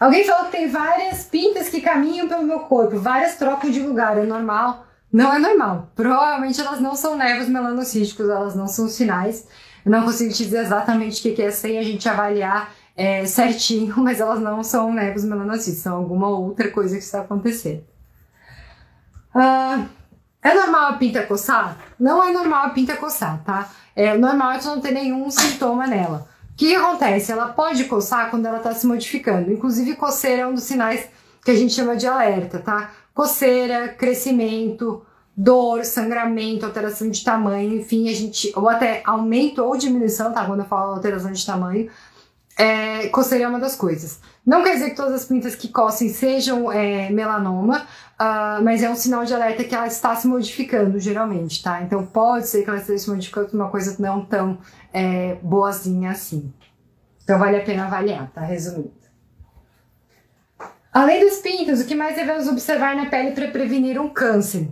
Alguém 0.00 0.24
falou 0.24 0.46
que 0.46 0.52
tem 0.52 0.68
várias 0.68 1.24
pintas 1.24 1.68
que 1.68 1.80
caminham 1.80 2.28
pelo 2.28 2.44
meu 2.44 2.60
corpo, 2.60 2.98
várias 2.98 3.34
trocam 3.34 3.68
de 3.68 3.80
lugar, 3.80 4.16
é 4.16 4.22
normal? 4.22 4.86
Não 5.12 5.32
é 5.32 5.38
normal. 5.38 5.90
Provavelmente 5.94 6.60
elas 6.60 6.80
não 6.80 6.94
são 6.94 7.16
nevos 7.16 7.48
melanocísticos, 7.48 8.28
elas 8.28 8.54
não 8.54 8.66
são 8.66 8.88
sinais. 8.88 9.46
Eu 9.84 9.90
não 9.90 10.04
consigo 10.04 10.32
te 10.32 10.44
dizer 10.44 10.60
exatamente 10.60 11.26
o 11.28 11.34
que 11.34 11.42
é 11.42 11.50
sem 11.50 11.78
a 11.78 11.82
gente 11.82 12.08
avaliar 12.08 12.72
é, 12.96 13.24
certinho, 13.24 13.94
mas 14.02 14.20
elas 14.20 14.40
não 14.40 14.62
são 14.62 14.92
nevos 14.92 15.24
melanocitos, 15.24 15.80
são 15.80 15.96
alguma 15.96 16.28
outra 16.28 16.70
coisa 16.70 16.96
que 16.96 17.02
está 17.02 17.20
acontecendo. 17.20 17.84
Uh, 19.34 19.86
é 20.42 20.54
normal 20.54 20.90
a 20.90 20.92
pinta 20.94 21.24
coçar? 21.24 21.76
Não 21.98 22.22
é 22.22 22.32
normal 22.32 22.66
a 22.66 22.70
pinta 22.70 22.96
coçar, 22.96 23.42
tá? 23.44 23.70
É 23.94 24.16
normal 24.16 24.52
é 24.52 24.62
não 24.62 24.80
ter 24.80 24.92
nenhum 24.92 25.30
sintoma 25.30 25.86
nela. 25.86 26.28
O 26.52 26.56
que, 26.56 26.68
que 26.68 26.74
acontece? 26.74 27.30
Ela 27.30 27.48
pode 27.48 27.84
coçar 27.84 28.30
quando 28.30 28.46
ela 28.46 28.58
está 28.58 28.74
se 28.74 28.86
modificando. 28.86 29.52
Inclusive, 29.52 29.94
coceira 29.94 30.42
é 30.42 30.46
um 30.46 30.54
dos 30.54 30.64
sinais 30.64 31.08
que 31.44 31.50
a 31.50 31.54
gente 31.54 31.72
chama 31.72 31.96
de 31.96 32.06
alerta, 32.06 32.58
tá? 32.58 32.90
Coceira, 33.18 33.88
crescimento, 33.88 35.04
dor, 35.36 35.84
sangramento, 35.84 36.64
alteração 36.64 37.10
de 37.10 37.24
tamanho, 37.24 37.74
enfim, 37.74 38.08
a 38.08 38.14
gente, 38.14 38.52
ou 38.54 38.68
até 38.68 39.02
aumento 39.04 39.60
ou 39.60 39.76
diminuição, 39.76 40.32
tá? 40.32 40.46
Quando 40.46 40.60
eu 40.60 40.66
falo 40.66 40.92
alteração 40.92 41.32
de 41.32 41.44
tamanho, 41.44 41.90
é, 42.56 43.08
coceira 43.08 43.42
é 43.42 43.48
uma 43.48 43.58
das 43.58 43.74
coisas. 43.74 44.20
Não 44.46 44.62
quer 44.62 44.74
dizer 44.74 44.90
que 44.90 44.94
todas 44.94 45.14
as 45.14 45.24
pintas 45.24 45.56
que 45.56 45.66
coçem 45.66 46.10
sejam 46.10 46.70
é, 46.70 47.10
melanoma, 47.10 47.78
uh, 47.80 48.62
mas 48.62 48.84
é 48.84 48.88
um 48.88 48.94
sinal 48.94 49.24
de 49.24 49.34
alerta 49.34 49.64
que 49.64 49.74
ela 49.74 49.88
está 49.88 50.14
se 50.14 50.28
modificando, 50.28 51.00
geralmente, 51.00 51.60
tá? 51.60 51.82
Então 51.82 52.06
pode 52.06 52.46
ser 52.46 52.62
que 52.62 52.70
ela 52.70 52.78
esteja 52.78 53.02
se 53.02 53.10
modificando 53.10 53.48
uma 53.52 53.68
coisa 53.68 53.96
não 53.98 54.24
tão 54.24 54.58
é, 54.92 55.34
boazinha 55.42 56.12
assim. 56.12 56.52
Então 57.24 57.36
vale 57.36 57.56
a 57.56 57.64
pena 57.64 57.86
avaliar, 57.86 58.30
tá? 58.30 58.42
Resumindo. 58.42 58.97
Além 60.92 61.20
dos 61.20 61.38
pintos, 61.38 61.80
o 61.80 61.86
que 61.86 61.94
mais 61.94 62.16
devemos 62.16 62.48
observar 62.48 62.96
na 62.96 63.06
pele 63.06 63.32
para 63.32 63.48
prevenir 63.48 64.00
um 64.00 64.08
câncer? 64.08 64.68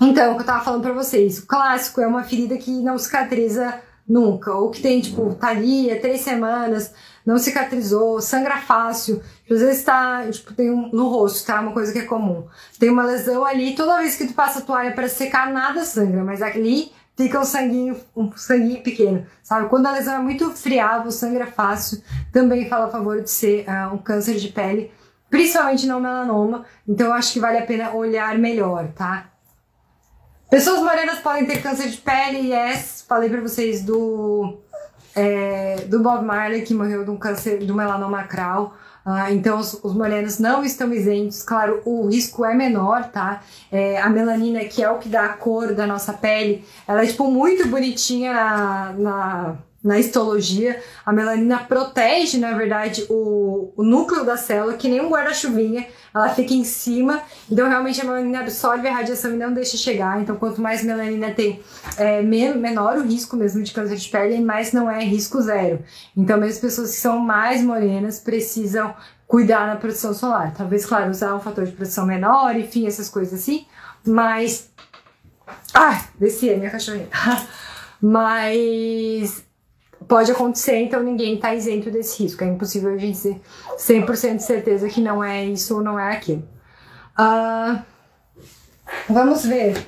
Então, 0.00 0.32
o 0.32 0.36
que 0.36 0.42
eu 0.42 0.46
tava 0.46 0.64
falando 0.64 0.82
para 0.82 0.92
vocês, 0.92 1.38
o 1.38 1.46
clássico 1.46 2.00
é 2.00 2.06
uma 2.06 2.22
ferida 2.22 2.56
que 2.56 2.70
não 2.70 2.98
cicatriza 2.98 3.80
nunca, 4.08 4.52
ou 4.52 4.70
que 4.70 4.82
tem, 4.82 5.00
tipo, 5.00 5.34
tá 5.34 5.48
ali 5.48 5.90
há 5.90 6.00
três 6.00 6.20
semanas, 6.20 6.92
não 7.24 7.38
cicatrizou, 7.38 8.20
sangra 8.20 8.58
fácil, 8.58 9.22
às 9.50 9.60
vezes 9.60 9.82
tá, 9.82 10.26
tipo, 10.30 10.52
tem 10.54 10.70
um, 10.70 10.90
no 10.92 11.08
rosto, 11.08 11.46
tá? 11.46 11.60
Uma 11.60 11.72
coisa 11.72 11.92
que 11.92 12.00
é 12.00 12.04
comum. 12.04 12.46
Tem 12.78 12.90
uma 12.90 13.04
lesão 13.04 13.44
ali, 13.44 13.74
toda 13.74 13.98
vez 13.98 14.16
que 14.16 14.26
tu 14.26 14.34
passa 14.34 14.58
a 14.58 14.62
toalha 14.62 14.92
para 14.92 15.08
secar, 15.08 15.52
nada 15.52 15.84
sangra, 15.84 16.22
mas 16.24 16.42
ali 16.42 16.92
fica 17.16 17.40
um 17.40 17.44
sanguinho, 17.44 17.96
um 18.16 18.30
sanguinho 18.36 18.82
pequeno, 18.82 19.26
sabe? 19.42 19.68
Quando 19.68 19.86
a 19.86 19.92
lesão 19.92 20.14
é 20.14 20.18
muito 20.18 20.50
friável, 20.50 21.10
sangra 21.10 21.46
fácil, 21.46 22.02
também 22.32 22.68
fala 22.68 22.86
a 22.86 22.90
favor 22.90 23.20
de 23.20 23.30
ser 23.30 23.64
uh, 23.68 23.94
um 23.94 23.98
câncer 23.98 24.34
de 24.34 24.48
pele 24.48 24.90
principalmente 25.32 25.86
não 25.86 25.98
melanoma, 25.98 26.66
então 26.86 27.06
eu 27.06 27.12
acho 27.14 27.32
que 27.32 27.40
vale 27.40 27.56
a 27.56 27.64
pena 27.64 27.90
olhar 27.92 28.38
melhor, 28.38 28.88
tá? 28.88 29.30
Pessoas 30.50 30.82
morenas 30.82 31.20
podem 31.20 31.46
ter 31.46 31.62
câncer 31.62 31.88
de 31.88 31.96
pele, 31.96 32.52
yes, 32.52 33.02
falei 33.08 33.30
pra 33.30 33.40
vocês 33.40 33.82
do, 33.82 34.58
é, 35.16 35.86
do 35.88 36.00
Bob 36.00 36.22
Marley, 36.22 36.60
que 36.60 36.74
morreu 36.74 37.02
de 37.02 37.10
um 37.10 37.16
câncer 37.16 37.64
do 37.64 37.74
melanoma 37.74 38.20
acral, 38.20 38.76
uh, 39.06 39.32
então 39.32 39.58
os, 39.58 39.72
os, 39.82 39.94
morenos 39.94 40.38
não 40.38 40.62
estão 40.62 40.92
isentos, 40.92 41.42
claro, 41.42 41.80
o 41.86 42.08
risco 42.08 42.44
é 42.44 42.52
menor, 42.52 43.04
tá? 43.04 43.40
É, 43.72 43.98
a 44.02 44.10
melanina, 44.10 44.60
que 44.66 44.82
é 44.82 44.90
o 44.90 44.98
que 44.98 45.08
dá 45.08 45.24
a 45.24 45.28
cor 45.30 45.72
da 45.72 45.86
nossa 45.86 46.12
pele, 46.12 46.62
ela 46.86 47.02
é, 47.02 47.06
tipo, 47.06 47.30
muito 47.30 47.66
bonitinha 47.68 48.34
na, 48.34 48.92
na 48.92 49.56
na 49.82 49.98
histologia, 49.98 50.80
a 51.04 51.12
melanina 51.12 51.58
protege, 51.58 52.38
na 52.38 52.52
verdade, 52.52 53.04
o, 53.10 53.72
o 53.76 53.82
núcleo 53.82 54.24
da 54.24 54.36
célula, 54.36 54.74
que 54.74 54.88
nem 54.88 55.00
um 55.00 55.10
guarda-chuvinha, 55.10 55.86
ela 56.14 56.28
fica 56.28 56.54
em 56.54 56.62
cima, 56.62 57.20
então 57.50 57.68
realmente 57.68 58.00
a 58.00 58.04
melanina 58.04 58.40
absorve 58.40 58.86
a 58.86 58.94
radiação 58.94 59.32
e 59.32 59.36
não 59.36 59.52
deixa 59.52 59.76
chegar. 59.76 60.20
Então, 60.20 60.36
quanto 60.36 60.60
mais 60.60 60.84
melanina 60.84 61.32
tem, 61.32 61.60
é, 61.96 62.22
menor 62.22 62.98
o 62.98 63.02
risco 63.02 63.34
mesmo 63.34 63.62
de 63.62 63.72
câncer 63.72 63.96
de 63.96 64.08
pele, 64.08 64.40
mas 64.40 64.72
não 64.72 64.88
é 64.88 65.02
risco 65.02 65.40
zero. 65.40 65.82
Então, 66.16 66.38
mesmo 66.38 66.60
pessoas 66.60 66.90
que 66.90 67.00
são 67.00 67.18
mais 67.18 67.62
morenas 67.62 68.20
precisam 68.20 68.94
cuidar 69.26 69.66
na 69.66 69.76
proteção 69.76 70.14
solar. 70.14 70.54
Talvez, 70.54 70.86
claro, 70.86 71.10
usar 71.10 71.34
um 71.34 71.40
fator 71.40 71.64
de 71.64 71.72
proteção 71.72 72.06
menor, 72.06 72.54
enfim, 72.56 72.86
essas 72.86 73.08
coisas 73.08 73.40
assim, 73.40 73.66
mas. 74.06 74.70
Ah, 75.74 76.04
desci 76.20 76.50
a 76.50 76.56
minha 76.56 76.70
cachorrinha. 76.70 77.08
mas 78.00 79.42
pode 80.08 80.30
acontecer, 80.30 80.76
então 80.76 81.02
ninguém 81.02 81.34
está 81.34 81.54
isento 81.54 81.90
desse 81.90 82.22
risco. 82.22 82.44
É 82.44 82.46
impossível 82.46 82.92
a 82.94 82.98
gente 82.98 83.20
ter 83.20 83.40
100% 83.78 84.36
de 84.36 84.42
certeza 84.42 84.88
que 84.88 85.00
não 85.00 85.22
é 85.22 85.44
isso 85.44 85.76
ou 85.76 85.82
não 85.82 85.98
é 85.98 86.12
aquilo. 86.12 86.42
Uh, 87.18 87.80
vamos 89.08 89.44
ver. 89.44 89.86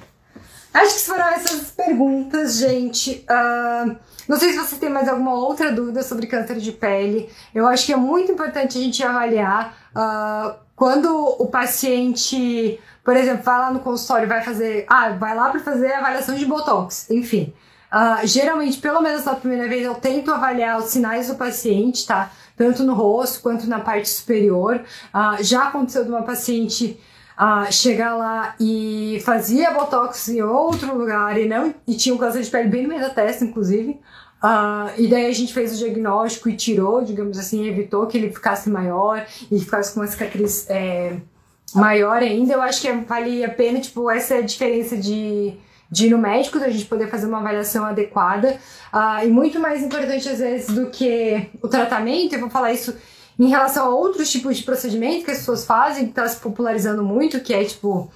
Acho 0.73 0.95
que 0.95 1.01
foram 1.03 1.29
essas 1.29 1.71
perguntas, 1.71 2.57
gente. 2.57 3.25
Uh, 3.31 3.97
não 4.29 4.39
sei 4.39 4.53
se 4.53 4.59
você 4.59 4.77
tem 4.77 4.91
mais 4.91 5.09
alguma 5.09 5.35
outra 5.35 5.71
dúvida 5.71 6.03
sobre 6.03 6.27
câncer 6.27 6.57
de 6.57 6.73
pele. 6.73 7.31
Eu 7.55 7.67
acho 7.67 7.87
que 7.87 7.93
é 7.93 7.97
muito 7.97 8.33
importante 8.33 8.79
a 8.79 8.81
gente 8.81 9.03
avaliar 9.03 9.77
uh, 9.95 10.59
quando 10.75 11.15
o 11.39 11.47
paciente, 11.47 12.81
por 13.05 13.17
exemplo, 13.17 13.45
vai 13.45 13.59
lá 13.59 13.71
no 13.73 13.81
consultório, 13.81 14.27
vai 14.27 14.43
fazer, 14.43 14.85
ah, 14.89 15.11
vai 15.11 15.35
lá 15.37 15.51
para 15.51 15.61
fazer 15.61 15.93
avaliação 15.93 16.35
de 16.35 16.45
botox, 16.47 17.09
enfim. 17.11 17.55
Uh, 17.95 18.27
geralmente, 18.27 18.79
pelo 18.79 19.01
menos 19.01 19.25
na 19.25 19.37
primeira 19.37 19.69
vez, 19.69 19.85
eu 19.85 19.95
tento 19.95 20.33
avaliar 20.33 20.79
os 20.81 20.87
sinais 20.87 21.29
do 21.29 21.37
paciente, 21.37 22.05
tá? 22.05 22.33
Tanto 22.57 22.83
no 22.83 22.93
rosto 22.93 23.41
quanto 23.41 23.69
na 23.69 23.79
parte 23.79 24.09
superior. 24.09 24.83
Uh, 25.15 25.43
já 25.45 25.69
aconteceu 25.69 26.03
de 26.03 26.11
uma 26.11 26.23
paciente 26.23 26.99
uh, 27.39 27.73
chegar 27.73 28.17
lá 28.17 28.57
e 28.59 29.23
fazia 29.25 29.71
botox 29.71 30.29
em 30.29 30.43
outro 30.43 30.99
lugar 30.99 31.39
e 31.39 31.47
não 31.47 31.73
e 31.87 31.95
tinha 31.95 32.13
um 32.13 32.19
câncer 32.19 32.43
de 32.43 32.51
pele 32.51 32.69
bem 32.69 32.83
no 32.83 32.89
meio 32.89 33.01
da 33.01 33.11
testa, 33.11 33.45
inclusive. 33.45 34.01
Uh, 34.43 34.91
e 34.99 35.07
daí 35.07 35.27
a 35.27 35.33
gente 35.33 35.55
fez 35.55 35.73
o 35.73 35.79
diagnóstico 35.79 36.49
e 36.49 36.57
tirou, 36.57 37.03
digamos 37.03 37.39
assim, 37.39 37.65
evitou 37.67 38.09
que 38.09 38.19
ele 38.19 38.33
ficasse 38.33 38.69
maior 38.69 39.25
e 39.51 39.59
ficasse 39.61 39.95
com 39.95 40.01
uma 40.01 40.07
cicatriz 40.09 40.69
é, 40.69 41.17
maior 41.73 42.17
ainda. 42.17 42.55
Eu 42.55 42.61
acho 42.61 42.83
que 42.83 42.93
vale 42.93 43.45
a 43.45 43.49
pena, 43.49 43.81
tipo, 43.81 44.11
essa 44.11 44.43
diferença 44.43 44.97
de 44.97 45.55
de 45.95 46.07
ir 46.09 46.11
no 46.11 46.19
médico, 46.19 46.59
da 46.59 46.69
gente 46.69 46.87
poder 46.87 47.09
fazer 47.09 47.27
uma 47.27 47.39
avaliação 47.39 47.85
adequada. 47.85 48.59
Uh, 48.93 49.25
e 49.25 49.29
muito 49.29 49.61
mais 49.61 49.81
importante, 49.81 50.29
às 50.29 50.41
vezes, 50.41 50.75
do 50.75 50.91
que 50.91 51.49
o 51.63 51.69
tratamento, 51.69 52.35
eu 52.35 52.41
vou 52.41 52.51
falar 52.51 52.73
isso 52.73 52.97
em 53.39 53.49
relação 53.49 53.87
a 53.87 53.95
outros 53.95 54.29
tipos 54.29 54.57
de 54.57 54.65
procedimento 54.65 55.25
que 55.25 55.31
as 55.31 55.39
pessoas 55.39 55.65
fazem, 55.65 56.07
que 56.07 56.11
está 56.11 56.27
se 56.27 56.41
popularizando 56.41 57.03
muito, 57.05 57.41
que 57.41 57.55
é 57.55 57.65
tipo. 57.65 58.11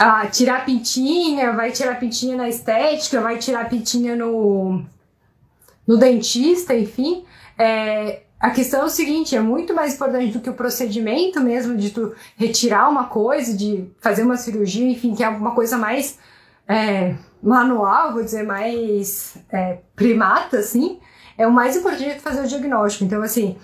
Uh, 0.00 0.30
tirar 0.30 0.64
pintinha, 0.64 1.52
vai 1.52 1.72
tirar 1.72 1.98
pintinha 1.98 2.36
na 2.36 2.48
estética, 2.48 3.20
vai 3.20 3.36
tirar 3.36 3.68
pintinha 3.68 4.14
no, 4.14 4.84
no 5.84 5.96
dentista, 5.96 6.72
enfim. 6.72 7.24
É, 7.58 8.20
a 8.38 8.50
questão 8.50 8.82
é 8.82 8.84
o 8.84 8.88
seguinte, 8.88 9.34
é 9.34 9.40
muito 9.40 9.74
mais 9.74 9.94
importante 9.94 10.32
do 10.32 10.38
que 10.38 10.48
o 10.48 10.54
procedimento 10.54 11.40
mesmo 11.40 11.76
de 11.76 11.90
tu 11.90 12.14
retirar 12.36 12.88
uma 12.88 13.06
coisa, 13.06 13.52
de 13.56 13.90
fazer 14.00 14.22
uma 14.22 14.36
cirurgia, 14.36 14.88
enfim, 14.88 15.16
que 15.16 15.24
é 15.24 15.28
uma 15.28 15.50
coisa 15.50 15.76
mais 15.76 16.16
é, 16.68 17.14
manual, 17.42 18.12
vou 18.12 18.22
dizer, 18.22 18.44
mais 18.44 19.36
é, 19.50 19.78
primata, 19.96 20.58
assim, 20.58 21.00
é 21.36 21.46
o 21.46 21.52
mais 21.52 21.76
importante 21.76 22.20
fazer 22.20 22.42
o 22.42 22.46
diagnóstico. 22.46 23.04
Então, 23.04 23.22
assim, 23.22 23.56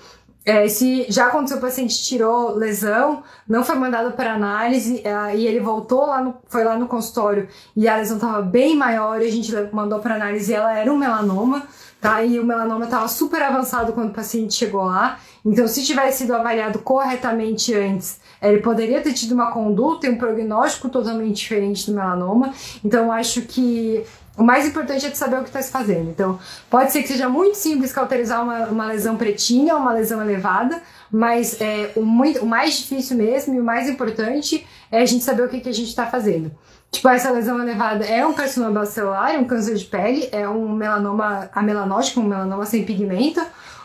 é, 0.45 0.69
se 0.69 1.07
já 1.09 1.27
aconteceu, 1.27 1.59
o 1.59 1.61
paciente 1.61 2.03
tirou 2.03 2.55
lesão, 2.55 3.23
não 3.49 3.65
foi 3.65 3.77
mandado 3.77 4.13
para 4.13 4.35
análise, 4.35 5.01
é, 5.05 5.37
e 5.37 5.47
ele 5.47 5.61
voltou 5.61 6.07
lá 6.07 6.23
no, 6.23 6.37
foi 6.47 6.65
lá 6.65 6.77
no 6.77 6.87
consultório 6.87 7.49
e 7.75 7.89
a 7.89 7.97
lesão 7.97 8.17
estava 8.17 8.43
bem 8.43 8.77
maior, 8.77 9.21
e 9.23 9.27
a 9.27 9.31
gente 9.31 9.53
mandou 9.73 10.01
para 10.01 10.15
análise 10.15 10.53
e 10.53 10.55
ela 10.55 10.77
era 10.77 10.93
um 10.93 10.97
melanoma, 10.97 11.63
tá? 12.01 12.23
E 12.23 12.39
o 12.39 12.45
melanoma 12.45 12.85
estava 12.85 13.09
super 13.09 13.43
avançado 13.43 13.93
quando 13.93 14.11
o 14.11 14.15
paciente 14.15 14.55
chegou 14.55 14.85
lá. 14.85 15.19
Então, 15.45 15.69
se 15.69 15.85
tivesse 15.85 16.19
sido 16.19 16.35
avaliado 16.35 16.79
corretamente 16.79 17.75
antes, 17.75 18.19
ele 18.41 18.59
poderia 18.59 19.03
ter 19.03 19.13
tido 19.13 19.33
uma 19.33 19.51
conduta 19.51 20.07
e 20.07 20.11
um 20.11 20.17
prognóstico 20.17 20.89
totalmente 20.89 21.37
diferente 21.37 21.91
do 21.91 21.95
melanoma. 21.95 22.55
Então, 22.83 23.13
acho 23.13 23.43
que 23.43 24.05
o 24.37 24.43
mais 24.43 24.67
importante 24.67 25.07
é 25.07 25.15
saber 25.15 25.37
o 25.37 25.43
que 25.43 25.49
está 25.49 25.61
se 25.61 25.71
fazendo. 25.71 26.11
Então, 26.11 26.39
pode 26.71 26.93
ser 26.93 27.03
que 27.03 27.09
seja 27.09 27.29
muito 27.29 27.57
simples 27.57 27.93
cauterizar 27.93 28.43
uma, 28.43 28.67
uma 28.67 28.87
lesão 28.87 29.17
pretinha, 29.17 29.77
uma 29.77 29.93
lesão 29.93 30.21
elevada, 30.23 30.83
mas 31.11 31.61
é, 31.61 31.93
o, 31.95 32.03
muito, 32.03 32.41
o 32.41 32.47
mais 32.47 32.79
difícil 32.79 33.17
mesmo 33.17 33.55
e 33.55 33.61
o 33.61 33.65
mais 33.65 33.89
importante 33.89 34.67
é 34.91 35.03
a 35.03 35.07
gente 35.07 35.23
saber 35.23 35.45
o 35.45 35.49
que, 35.49 35.61
que 35.61 35.69
a 35.69 35.75
gente 35.75 35.89
está 35.89 36.07
fazendo. 36.07 36.51
Tipo, 36.91 37.09
essa 37.09 37.31
lesão 37.31 37.61
elevada 37.61 38.05
é 38.05 38.25
um 38.27 38.33
carcinoma 38.33 38.87
celular, 38.87 39.35
é 39.35 39.39
um 39.39 39.45
câncer 39.45 39.75
de 39.75 39.85
pele, 39.85 40.29
é 40.33 40.49
um 40.49 40.69
melanoma 40.69 41.51
amelanótico, 41.53 42.21
um 42.21 42.25
melanoma 42.25 42.65
sem 42.67 42.85
pigmento, 42.85 43.41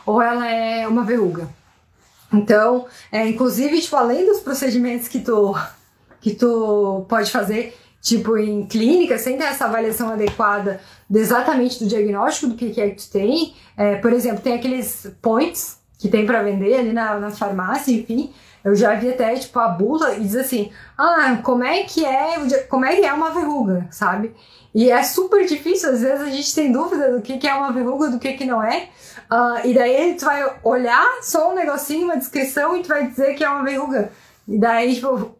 ou 0.09 0.19
ela 0.19 0.47
é 0.47 0.87
uma 0.87 1.03
verruga. 1.03 1.47
Então, 2.33 2.87
é, 3.11 3.27
inclusive, 3.27 3.79
tipo, 3.79 3.95
além 3.95 4.25
dos 4.25 4.39
procedimentos 4.39 5.07
que 5.07 5.19
tu, 5.19 5.55
que 6.19 6.33
tu 6.33 7.05
pode 7.07 7.31
fazer, 7.31 7.77
tipo, 8.01 8.35
em 8.35 8.65
clínica, 8.65 9.19
sem 9.19 9.37
ter 9.37 9.43
essa 9.43 9.65
avaliação 9.65 10.09
adequada 10.09 10.81
de 11.07 11.19
exatamente 11.19 11.79
do 11.79 11.87
diagnóstico 11.87 12.47
do 12.47 12.55
que, 12.55 12.71
que 12.71 12.81
é 12.81 12.89
que 12.89 13.03
tu 13.03 13.11
tem, 13.11 13.53
é, 13.77 13.95
por 13.97 14.11
exemplo, 14.11 14.41
tem 14.41 14.53
aqueles 14.53 15.11
points 15.21 15.78
que 15.99 16.07
tem 16.07 16.25
para 16.25 16.41
vender 16.41 16.79
ali 16.79 16.93
na, 16.93 17.19
na 17.19 17.29
farmácia, 17.29 17.91
enfim, 17.91 18.33
eu 18.63 18.73
já 18.73 18.95
vi 18.95 19.09
até, 19.09 19.35
tipo, 19.35 19.59
a 19.59 19.67
bula 19.67 20.15
e 20.15 20.21
diz 20.21 20.35
assim, 20.35 20.71
ah, 20.97 21.39
como 21.43 21.63
é 21.63 21.83
que 21.83 22.05
é, 22.05 22.63
como 22.69 22.85
é 22.85 22.95
que 22.95 23.05
é 23.05 23.13
uma 23.13 23.31
verruga, 23.31 23.87
sabe? 23.91 24.33
E 24.73 24.89
é 24.89 25.03
super 25.03 25.45
difícil, 25.45 25.89
às 25.91 26.01
vezes 26.01 26.21
a 26.21 26.29
gente 26.29 26.55
tem 26.55 26.71
dúvida 26.71 27.11
do 27.11 27.21
que, 27.21 27.37
que 27.37 27.47
é 27.47 27.53
uma 27.53 27.71
verruga, 27.71 28.09
do 28.09 28.19
que, 28.19 28.33
que 28.33 28.45
não 28.45 28.63
é. 28.63 28.89
Uh, 29.29 29.67
e 29.67 29.73
daí 29.73 30.15
tu 30.15 30.25
vai 30.25 30.43
olhar 30.63 31.19
só 31.21 31.51
um 31.51 31.55
negocinho, 31.55 32.05
uma 32.05 32.17
descrição, 32.17 32.75
e 32.77 32.81
tu 32.81 32.87
vai 32.87 33.07
dizer 33.07 33.35
que 33.35 33.43
é 33.43 33.49
uma 33.49 33.63
verruga. 33.63 34.11
E 34.47 34.57
daí, 34.57 34.95
tipo, 34.95 35.35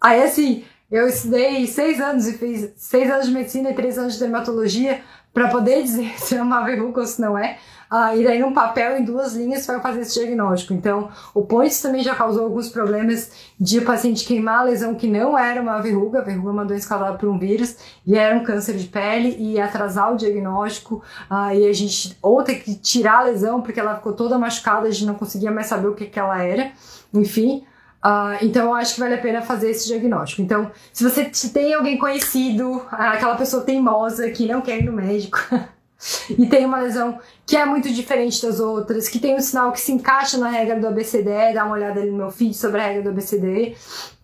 aí 0.00 0.22
assim, 0.22 0.64
eu 0.90 1.08
estudei 1.08 1.66
seis 1.66 2.00
anos 2.00 2.26
e 2.26 2.34
fiz 2.34 2.70
seis 2.76 3.10
anos 3.10 3.26
de 3.26 3.32
medicina 3.32 3.70
e 3.70 3.74
três 3.74 3.98
anos 3.98 4.14
de 4.14 4.20
dermatologia 4.20 5.00
para 5.32 5.48
poder 5.48 5.80
dizer 5.84 6.18
se 6.18 6.36
é 6.36 6.42
uma 6.42 6.62
verruga 6.62 7.00
ou 7.00 7.06
se 7.06 7.20
não 7.20 7.38
é. 7.38 7.58
Ah, 7.94 8.16
e 8.16 8.24
daí, 8.24 8.38
num 8.38 8.54
papel, 8.54 8.96
em 8.96 9.04
duas 9.04 9.34
linhas, 9.34 9.66
vai 9.66 9.78
fazer 9.78 10.00
esse 10.00 10.14
diagnóstico. 10.18 10.72
Então, 10.72 11.10
o 11.34 11.42
POINTS 11.42 11.82
também 11.82 12.02
já 12.02 12.14
causou 12.14 12.44
alguns 12.44 12.70
problemas 12.70 13.30
de 13.60 13.82
paciente 13.82 14.24
queimar 14.24 14.60
a 14.60 14.62
lesão 14.62 14.94
que 14.94 15.06
não 15.06 15.38
era 15.38 15.60
uma 15.60 15.78
verruga, 15.78 16.20
a 16.20 16.22
verruga 16.22 16.48
é 16.48 16.52
uma 16.52 16.64
doença 16.64 16.88
causada 16.88 17.18
por 17.18 17.28
um 17.28 17.38
vírus, 17.38 17.76
e 18.06 18.16
era 18.16 18.34
um 18.34 18.42
câncer 18.42 18.78
de 18.78 18.86
pele, 18.86 19.36
e 19.38 19.60
atrasar 19.60 20.10
o 20.10 20.16
diagnóstico, 20.16 21.02
ah, 21.28 21.54
e 21.54 21.68
a 21.68 21.72
gente 21.74 22.16
ou 22.22 22.42
ter 22.42 22.60
que 22.60 22.74
tirar 22.76 23.18
a 23.18 23.22
lesão 23.24 23.60
porque 23.60 23.78
ela 23.78 23.96
ficou 23.96 24.14
toda 24.14 24.38
machucada, 24.38 24.88
a 24.88 24.90
gente 24.90 25.04
não 25.04 25.14
conseguia 25.14 25.50
mais 25.50 25.66
saber 25.66 25.88
o 25.88 25.94
que, 25.94 26.06
que 26.06 26.18
ela 26.18 26.42
era. 26.42 26.72
Enfim, 27.12 27.62
Uh, 28.04 28.34
então 28.42 28.64
eu 28.64 28.74
acho 28.74 28.94
que 28.94 29.00
vale 29.00 29.14
a 29.14 29.18
pena 29.18 29.42
fazer 29.42 29.70
esse 29.70 29.86
diagnóstico. 29.86 30.42
Então, 30.42 30.72
se 30.92 31.04
você 31.04 31.30
tem 31.50 31.72
alguém 31.72 31.96
conhecido, 31.96 32.84
aquela 32.90 33.36
pessoa 33.36 33.62
teimosa 33.62 34.28
que 34.30 34.48
não 34.48 34.60
quer 34.60 34.80
ir 34.80 34.84
no 34.86 34.92
médico, 34.92 35.38
e 36.30 36.46
tem 36.46 36.64
uma 36.64 36.78
lesão 36.78 37.18
que 37.46 37.56
é 37.56 37.64
muito 37.64 37.92
diferente 37.92 38.44
das 38.44 38.60
outras, 38.60 39.08
que 39.08 39.18
tem 39.18 39.34
um 39.34 39.40
sinal 39.40 39.72
que 39.72 39.80
se 39.80 39.92
encaixa 39.92 40.38
na 40.38 40.48
regra 40.48 40.78
do 40.78 40.88
ABCDE, 40.88 41.54
dá 41.54 41.64
uma 41.64 41.74
olhada 41.74 42.00
ali 42.00 42.10
no 42.10 42.16
meu 42.16 42.30
feed 42.30 42.54
sobre 42.56 42.80
a 42.80 42.86
regra 42.86 43.02
do 43.02 43.10
ABCDE, 43.10 43.76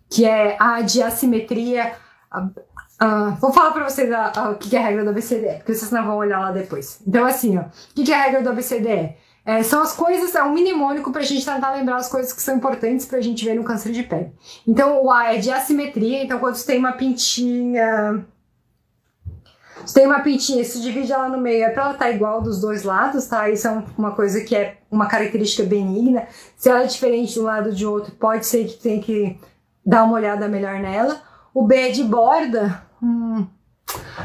que 0.09 0.25
é 0.25 0.57
a 0.59 0.81
de 0.81 1.01
assimetria. 1.01 1.93
Vou 3.39 3.53
falar 3.53 3.71
pra 3.71 3.89
vocês 3.89 4.09
o 4.09 4.55
que 4.55 4.75
é 4.75 4.79
a 4.79 4.83
regra 4.83 5.03
do 5.03 5.11
ABCDE, 5.11 5.57
porque 5.57 5.73
vocês 5.73 5.91
não 5.91 6.05
vão 6.05 6.17
olhar 6.17 6.39
lá 6.39 6.51
depois. 6.51 6.99
Então, 7.07 7.25
assim, 7.25 7.57
ó, 7.57 7.61
o 7.61 8.03
que 8.03 8.11
é 8.11 8.15
a 8.15 8.23
regra 8.23 8.41
do 8.41 8.49
ABCDE? 8.49 9.15
É, 9.45 9.63
são 9.63 9.81
as 9.81 9.93
coisas, 9.93 10.35
é 10.35 10.43
um 10.43 10.51
mnemônico 10.51 11.11
pra 11.11 11.23
gente 11.23 11.43
tentar 11.43 11.71
lembrar 11.71 11.95
as 11.95 12.07
coisas 12.07 12.31
que 12.31 12.41
são 12.41 12.57
importantes 12.57 13.05
pra 13.05 13.21
gente 13.21 13.43
ver 13.43 13.55
no 13.55 13.63
câncer 13.63 13.91
de 13.91 14.03
pele. 14.03 14.31
Então, 14.67 15.03
o 15.03 15.09
A 15.09 15.33
é 15.33 15.37
de 15.37 15.49
assimetria, 15.49 16.23
então 16.23 16.37
quando 16.37 16.55
você 16.55 16.67
tem 16.67 16.77
uma 16.77 16.91
pintinha 16.91 18.25
se 19.85 19.93
tem 19.93 20.05
uma 20.05 20.19
pintinha, 20.19 20.63
se 20.63 20.81
divide 20.81 21.11
ela 21.11 21.29
no 21.29 21.37
meio, 21.37 21.63
é 21.63 21.69
pra 21.69 21.83
ela 21.83 21.93
estar 21.93 22.05
tá 22.05 22.11
igual 22.11 22.41
dos 22.41 22.59
dois 22.59 22.83
lados, 22.83 23.25
tá? 23.27 23.49
Isso 23.49 23.67
é 23.67 23.83
uma 23.97 24.11
coisa 24.11 24.41
que 24.41 24.55
é 24.55 24.77
uma 24.91 25.07
característica 25.07 25.63
benigna. 25.63 26.27
Se 26.57 26.69
ela 26.69 26.83
é 26.83 26.87
diferente 26.87 27.33
de 27.33 27.39
um 27.39 27.43
lado 27.43 27.71
de 27.71 27.85
outro, 27.85 28.13
pode 28.13 28.45
ser 28.45 28.65
que 28.65 28.73
tenha 28.73 29.01
que 29.01 29.39
dar 29.85 30.03
uma 30.03 30.15
olhada 30.15 30.47
melhor 30.47 30.79
nela. 30.79 31.21
O 31.53 31.63
B 31.63 31.75
é 31.75 31.91
de 31.91 32.03
borda. 32.03 32.83
Hum. 33.01 33.47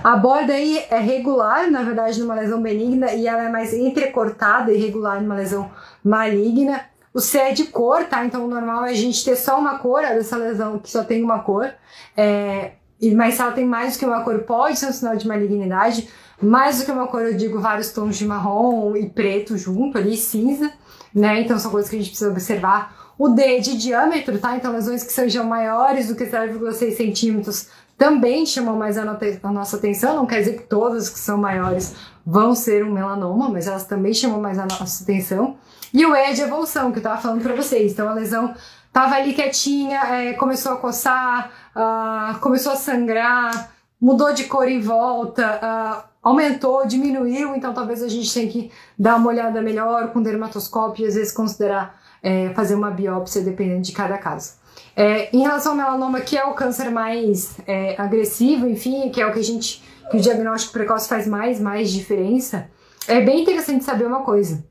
A 0.03 0.17
borda 0.17 0.53
aí 0.53 0.85
é 0.90 0.99
regular, 0.99 1.71
na 1.71 1.83
verdade, 1.83 2.21
numa 2.21 2.35
lesão 2.35 2.61
benigna, 2.61 3.12
e 3.12 3.27
ela 3.27 3.45
é 3.45 3.49
mais 3.49 3.73
entrecortada 3.73 4.73
e 4.73 4.77
regular 4.77 5.23
numa 5.23 5.35
lesão 5.35 5.71
maligna. 6.03 6.83
O 7.14 7.21
C 7.21 7.38
é 7.38 7.53
de 7.53 7.67
cor, 7.67 8.05
tá? 8.05 8.25
Então 8.25 8.45
o 8.45 8.49
normal 8.49 8.85
é 8.85 8.90
a 8.90 8.95
gente 8.95 9.25
ter 9.25 9.37
só 9.37 9.59
uma 9.59 9.79
cor, 9.79 10.03
dessa 10.03 10.37
lesão 10.37 10.79
que 10.79 10.90
só 10.90 11.05
tem 11.05 11.23
uma 11.23 11.38
cor. 11.38 11.73
É, 12.17 12.73
mas 13.12 13.35
se 13.35 13.43
ela 13.43 13.53
tem 13.53 13.64
mais 13.64 13.95
do 13.95 13.99
que 13.99 14.07
uma 14.07 14.23
cor, 14.23 14.38
pode 14.40 14.79
ser 14.79 14.87
um 14.87 14.93
sinal 14.93 15.17
de 15.17 15.27
malignidade. 15.27 16.09
Mais 16.40 16.79
do 16.79 16.85
que 16.85 16.93
uma 16.93 17.07
cor, 17.09 17.23
eu 17.23 17.35
digo 17.35 17.61
vários 17.61 17.90
tons 17.90 18.17
de 18.17 18.25
marrom 18.25 18.97
e 18.97 19.09
preto 19.09 19.59
junto 19.59 19.99
ali, 19.99 20.17
cinza, 20.17 20.71
né? 21.12 21.40
Então 21.40 21.59
são 21.59 21.71
coisas 21.71 21.90
que 21.90 21.97
a 21.97 21.99
gente 21.99 22.11
precisa 22.11 22.31
observar. 22.31 23.14
O 23.17 23.29
D 23.29 23.61
de 23.61 23.77
diâmetro, 23.77 24.38
tá? 24.38 24.57
Então 24.57 24.73
lesões 24.73 25.05
que 25.05 25.12
sejam 25.12 25.45
maiores 25.45 26.09
do 26.09 26.17
que 26.17 26.25
0,6 26.25 26.97
centímetros 26.97 27.69
também 27.97 28.45
chamam 28.45 28.77
mais 28.77 28.99
a, 28.99 29.03
a 29.43 29.53
nossa 29.53 29.77
atenção. 29.77 30.17
Não 30.17 30.27
quer 30.27 30.40
dizer 30.40 30.57
que 30.57 30.64
todas 30.64 31.09
que 31.09 31.19
são 31.19 31.38
maiores 31.38 31.95
vão 32.27 32.55
ser 32.55 32.85
um 32.85 32.93
melanoma, 32.93 33.49
mas 33.49 33.67
elas 33.67 33.85
também 33.85 34.12
chamam 34.12 34.40
mais 34.40 34.59
a 34.59 34.67
nossa 34.67 35.05
atenção. 35.05 35.57
E 35.93 36.05
o 36.05 36.14
E 36.14 36.35
de 36.35 36.43
evolução, 36.43 36.90
que 36.90 36.99
eu 36.99 37.03
tava 37.03 37.21
falando 37.21 37.43
para 37.43 37.55
vocês. 37.55 37.93
Então 37.93 38.09
a 38.09 38.14
lesão 38.14 38.53
tava 38.94 39.16
ali 39.16 39.35
quietinha, 39.35 39.98
é, 40.04 40.33
começou 40.35 40.72
a 40.72 40.76
coçar, 40.76 41.50
uh, 41.74 42.38
começou 42.38 42.72
a 42.72 42.76
sangrar, 42.76 43.72
mudou 44.00 44.33
de 44.33 44.44
cor 44.44 44.68
em 44.68 44.80
volta, 44.80 45.59
uh, 45.61 46.09
aumentou, 46.22 46.87
diminuiu, 46.87 47.57
então 47.57 47.74
talvez 47.74 48.04
a 48.04 48.09
gente 48.09 48.33
tenha 48.33 48.48
que 48.48 48.70
dar 48.96 49.16
uma 49.16 49.30
olhada 49.30 49.61
melhor 49.61 50.12
com 50.12 50.22
dermatoscópio 50.22 51.04
e 51.04 51.09
às 51.09 51.16
vezes 51.16 51.33
considerar 51.33 52.00
é, 52.22 52.50
fazer 52.54 52.76
uma 52.76 52.90
biópsia 52.90 53.42
dependendo 53.42 53.83
de 53.83 53.90
cada 53.90 54.16
caso. 54.16 54.52
É, 54.94 55.28
em 55.37 55.42
relação 55.42 55.72
ao 55.72 55.76
melanoma, 55.76 56.20
que 56.20 56.38
é 56.38 56.44
o 56.44 56.54
câncer 56.54 56.88
mais 56.88 57.57
é, 57.66 58.00
agressivo, 58.00 58.68
enfim, 58.68 59.11
que 59.11 59.20
é 59.20 59.26
o 59.26 59.33
que 59.33 59.40
a 59.40 59.44
gente, 59.44 59.83
que 60.09 60.16
o 60.16 60.20
diagnóstico 60.20 60.72
precoce 60.72 61.09
faz 61.09 61.26
mais, 61.26 61.61
mais 61.61 61.90
diferença, 61.90 62.70
é 63.09 63.20
bem 63.20 63.42
interessante 63.42 63.85
saber 63.85 64.07
uma 64.07 64.22
coisa. 64.22 64.64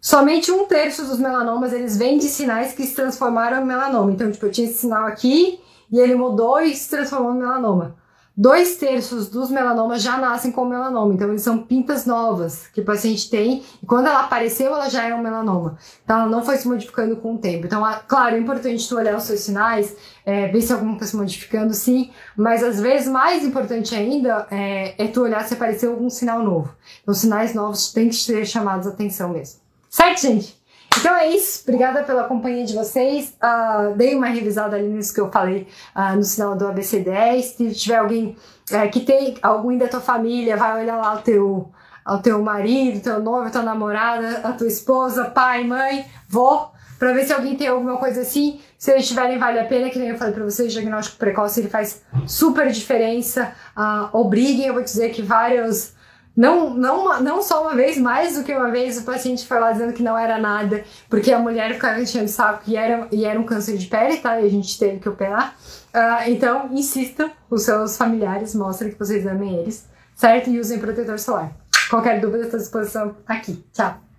Somente 0.00 0.50
um 0.50 0.64
terço 0.64 1.04
dos 1.04 1.18
melanomas 1.18 1.72
eles 1.72 1.96
vêm 1.96 2.16
de 2.16 2.24
sinais 2.24 2.72
que 2.72 2.86
se 2.86 2.94
transformaram 2.94 3.60
em 3.60 3.66
melanoma. 3.66 4.10
Então, 4.10 4.30
tipo, 4.30 4.46
eu 4.46 4.50
tinha 4.50 4.68
esse 4.68 4.78
sinal 4.78 5.06
aqui 5.06 5.60
e 5.92 5.98
ele 5.98 6.14
mudou 6.14 6.58
e 6.60 6.74
se 6.74 6.88
transformou 6.88 7.34
em 7.34 7.38
melanoma. 7.38 7.96
Dois 8.34 8.76
terços 8.76 9.28
dos 9.28 9.50
melanomas 9.50 10.00
já 10.00 10.16
nascem 10.16 10.50
com 10.50 10.64
melanoma, 10.64 11.12
então 11.12 11.28
eles 11.28 11.42
são 11.42 11.58
pintas 11.58 12.06
novas 12.06 12.68
que 12.68 12.80
o 12.80 12.84
paciente 12.84 13.28
tem, 13.28 13.62
e 13.82 13.86
quando 13.86 14.06
ela 14.06 14.20
apareceu, 14.20 14.68
ela 14.68 14.88
já 14.88 15.04
era 15.04 15.14
um 15.14 15.22
melanoma. 15.22 15.76
Então 16.02 16.20
ela 16.20 16.26
não 16.26 16.42
foi 16.42 16.56
se 16.56 16.66
modificando 16.66 17.16
com 17.16 17.34
o 17.34 17.38
tempo. 17.38 17.66
Então, 17.66 17.82
claro, 18.08 18.36
é 18.36 18.38
importante 18.38 18.88
tu 18.88 18.96
olhar 18.96 19.14
os 19.14 19.24
seus 19.24 19.40
sinais, 19.40 19.94
é, 20.24 20.48
ver 20.48 20.62
se 20.62 20.72
algum 20.72 20.94
está 20.94 21.04
se 21.04 21.16
modificando, 21.16 21.74
sim, 21.74 22.10
mas 22.34 22.62
às 22.62 22.80
vezes 22.80 23.08
mais 23.08 23.44
importante 23.44 23.94
ainda 23.94 24.46
é, 24.50 24.94
é 24.96 25.08
tu 25.08 25.20
olhar 25.20 25.44
se 25.44 25.52
apareceu 25.52 25.90
algum 25.90 26.08
sinal 26.08 26.42
novo. 26.42 26.74
Então, 27.02 27.12
sinais 27.12 27.52
novos 27.52 27.92
têm 27.92 28.08
que 28.08 28.14
ser 28.14 28.46
chamados 28.46 28.86
a 28.86 28.90
atenção 28.90 29.28
mesmo. 29.28 29.60
Certo, 29.90 30.20
gente? 30.20 30.60
Então 30.96 31.14
é 31.16 31.28
isso. 31.28 31.62
Obrigada 31.64 32.04
pela 32.04 32.24
companhia 32.24 32.64
de 32.64 32.74
vocês. 32.74 33.34
Uh, 33.42 33.96
dei 33.96 34.14
uma 34.14 34.28
revisada 34.28 34.76
ali 34.76 34.88
nisso 34.88 35.12
que 35.12 35.20
eu 35.20 35.30
falei 35.30 35.66
uh, 35.96 36.16
no 36.16 36.22
sinal 36.22 36.56
do 36.56 36.64
ABC10. 36.66 37.42
Se 37.42 37.74
tiver 37.74 37.96
alguém 37.96 38.36
uh, 38.70 38.90
que 38.90 39.00
tem 39.00 39.36
algum 39.42 39.76
da 39.76 39.88
tua 39.88 40.00
família, 40.00 40.56
vai 40.56 40.82
olhar 40.82 40.96
lá 40.96 41.14
o 41.14 41.18
teu, 41.18 41.70
o 42.06 42.18
teu 42.18 42.40
marido, 42.40 43.02
teu 43.02 43.20
noivo, 43.20 43.50
tua 43.50 43.62
namorada, 43.62 44.42
a 44.44 44.52
tua 44.52 44.68
esposa, 44.68 45.24
pai, 45.24 45.64
mãe, 45.64 46.06
vó, 46.28 46.72
para 46.98 47.12
ver 47.12 47.24
se 47.24 47.32
alguém 47.32 47.56
tem 47.56 47.66
alguma 47.66 47.96
coisa 47.96 48.20
assim. 48.20 48.60
Se 48.78 48.92
eles 48.92 49.08
tiverem, 49.08 49.38
vale 49.38 49.58
a 49.58 49.64
pena, 49.64 49.90
que 49.90 49.98
nem 49.98 50.10
eu 50.10 50.18
falei 50.18 50.32
para 50.32 50.44
vocês, 50.44 50.72
diagnóstico 50.72 51.18
precoce 51.18 51.60
ele 51.60 51.68
faz 51.68 52.02
super 52.28 52.70
diferença. 52.70 53.52
Uh, 53.76 54.16
obriguem, 54.16 54.66
eu 54.66 54.74
vou 54.74 54.84
dizer 54.84 55.10
que 55.10 55.20
vários 55.20 55.94
não, 56.36 56.74
não, 56.74 57.20
não 57.20 57.42
só 57.42 57.62
uma 57.62 57.74
vez, 57.74 57.98
mais 57.98 58.36
do 58.36 58.44
que 58.44 58.54
uma 58.54 58.70
vez, 58.70 58.98
o 58.98 59.04
paciente 59.04 59.46
foi 59.46 59.58
lá 59.58 59.72
dizendo 59.72 59.92
que 59.92 60.02
não 60.02 60.16
era 60.16 60.38
nada, 60.38 60.84
porque 61.08 61.32
a 61.32 61.38
mulher 61.38 61.74
ficava 61.74 62.00
enchendo 62.00 62.26
o 62.26 62.28
saco 62.28 62.62
e 62.66 62.76
era, 62.76 63.08
e 63.12 63.24
era 63.24 63.38
um 63.38 63.44
câncer 63.44 63.76
de 63.76 63.86
pele, 63.86 64.16
tá? 64.18 64.40
E 64.40 64.46
a 64.46 64.50
gente 64.50 64.78
teve 64.78 65.00
que 65.00 65.08
operar. 65.08 65.54
Uh, 65.94 66.30
então, 66.30 66.68
insistam, 66.72 67.30
os 67.50 67.64
seus 67.64 67.96
familiares, 67.96 68.54
mostrem 68.54 68.92
que 68.92 68.98
vocês 68.98 69.26
amem 69.26 69.56
eles, 69.56 69.86
certo? 70.14 70.48
E 70.48 70.58
usem 70.58 70.78
protetor 70.78 71.18
solar. 71.18 71.52
Qualquer 71.88 72.20
dúvida, 72.20 72.44
estou 72.44 72.58
à 72.58 72.62
disposição 72.62 73.16
aqui. 73.26 73.64
Tchau! 73.72 74.09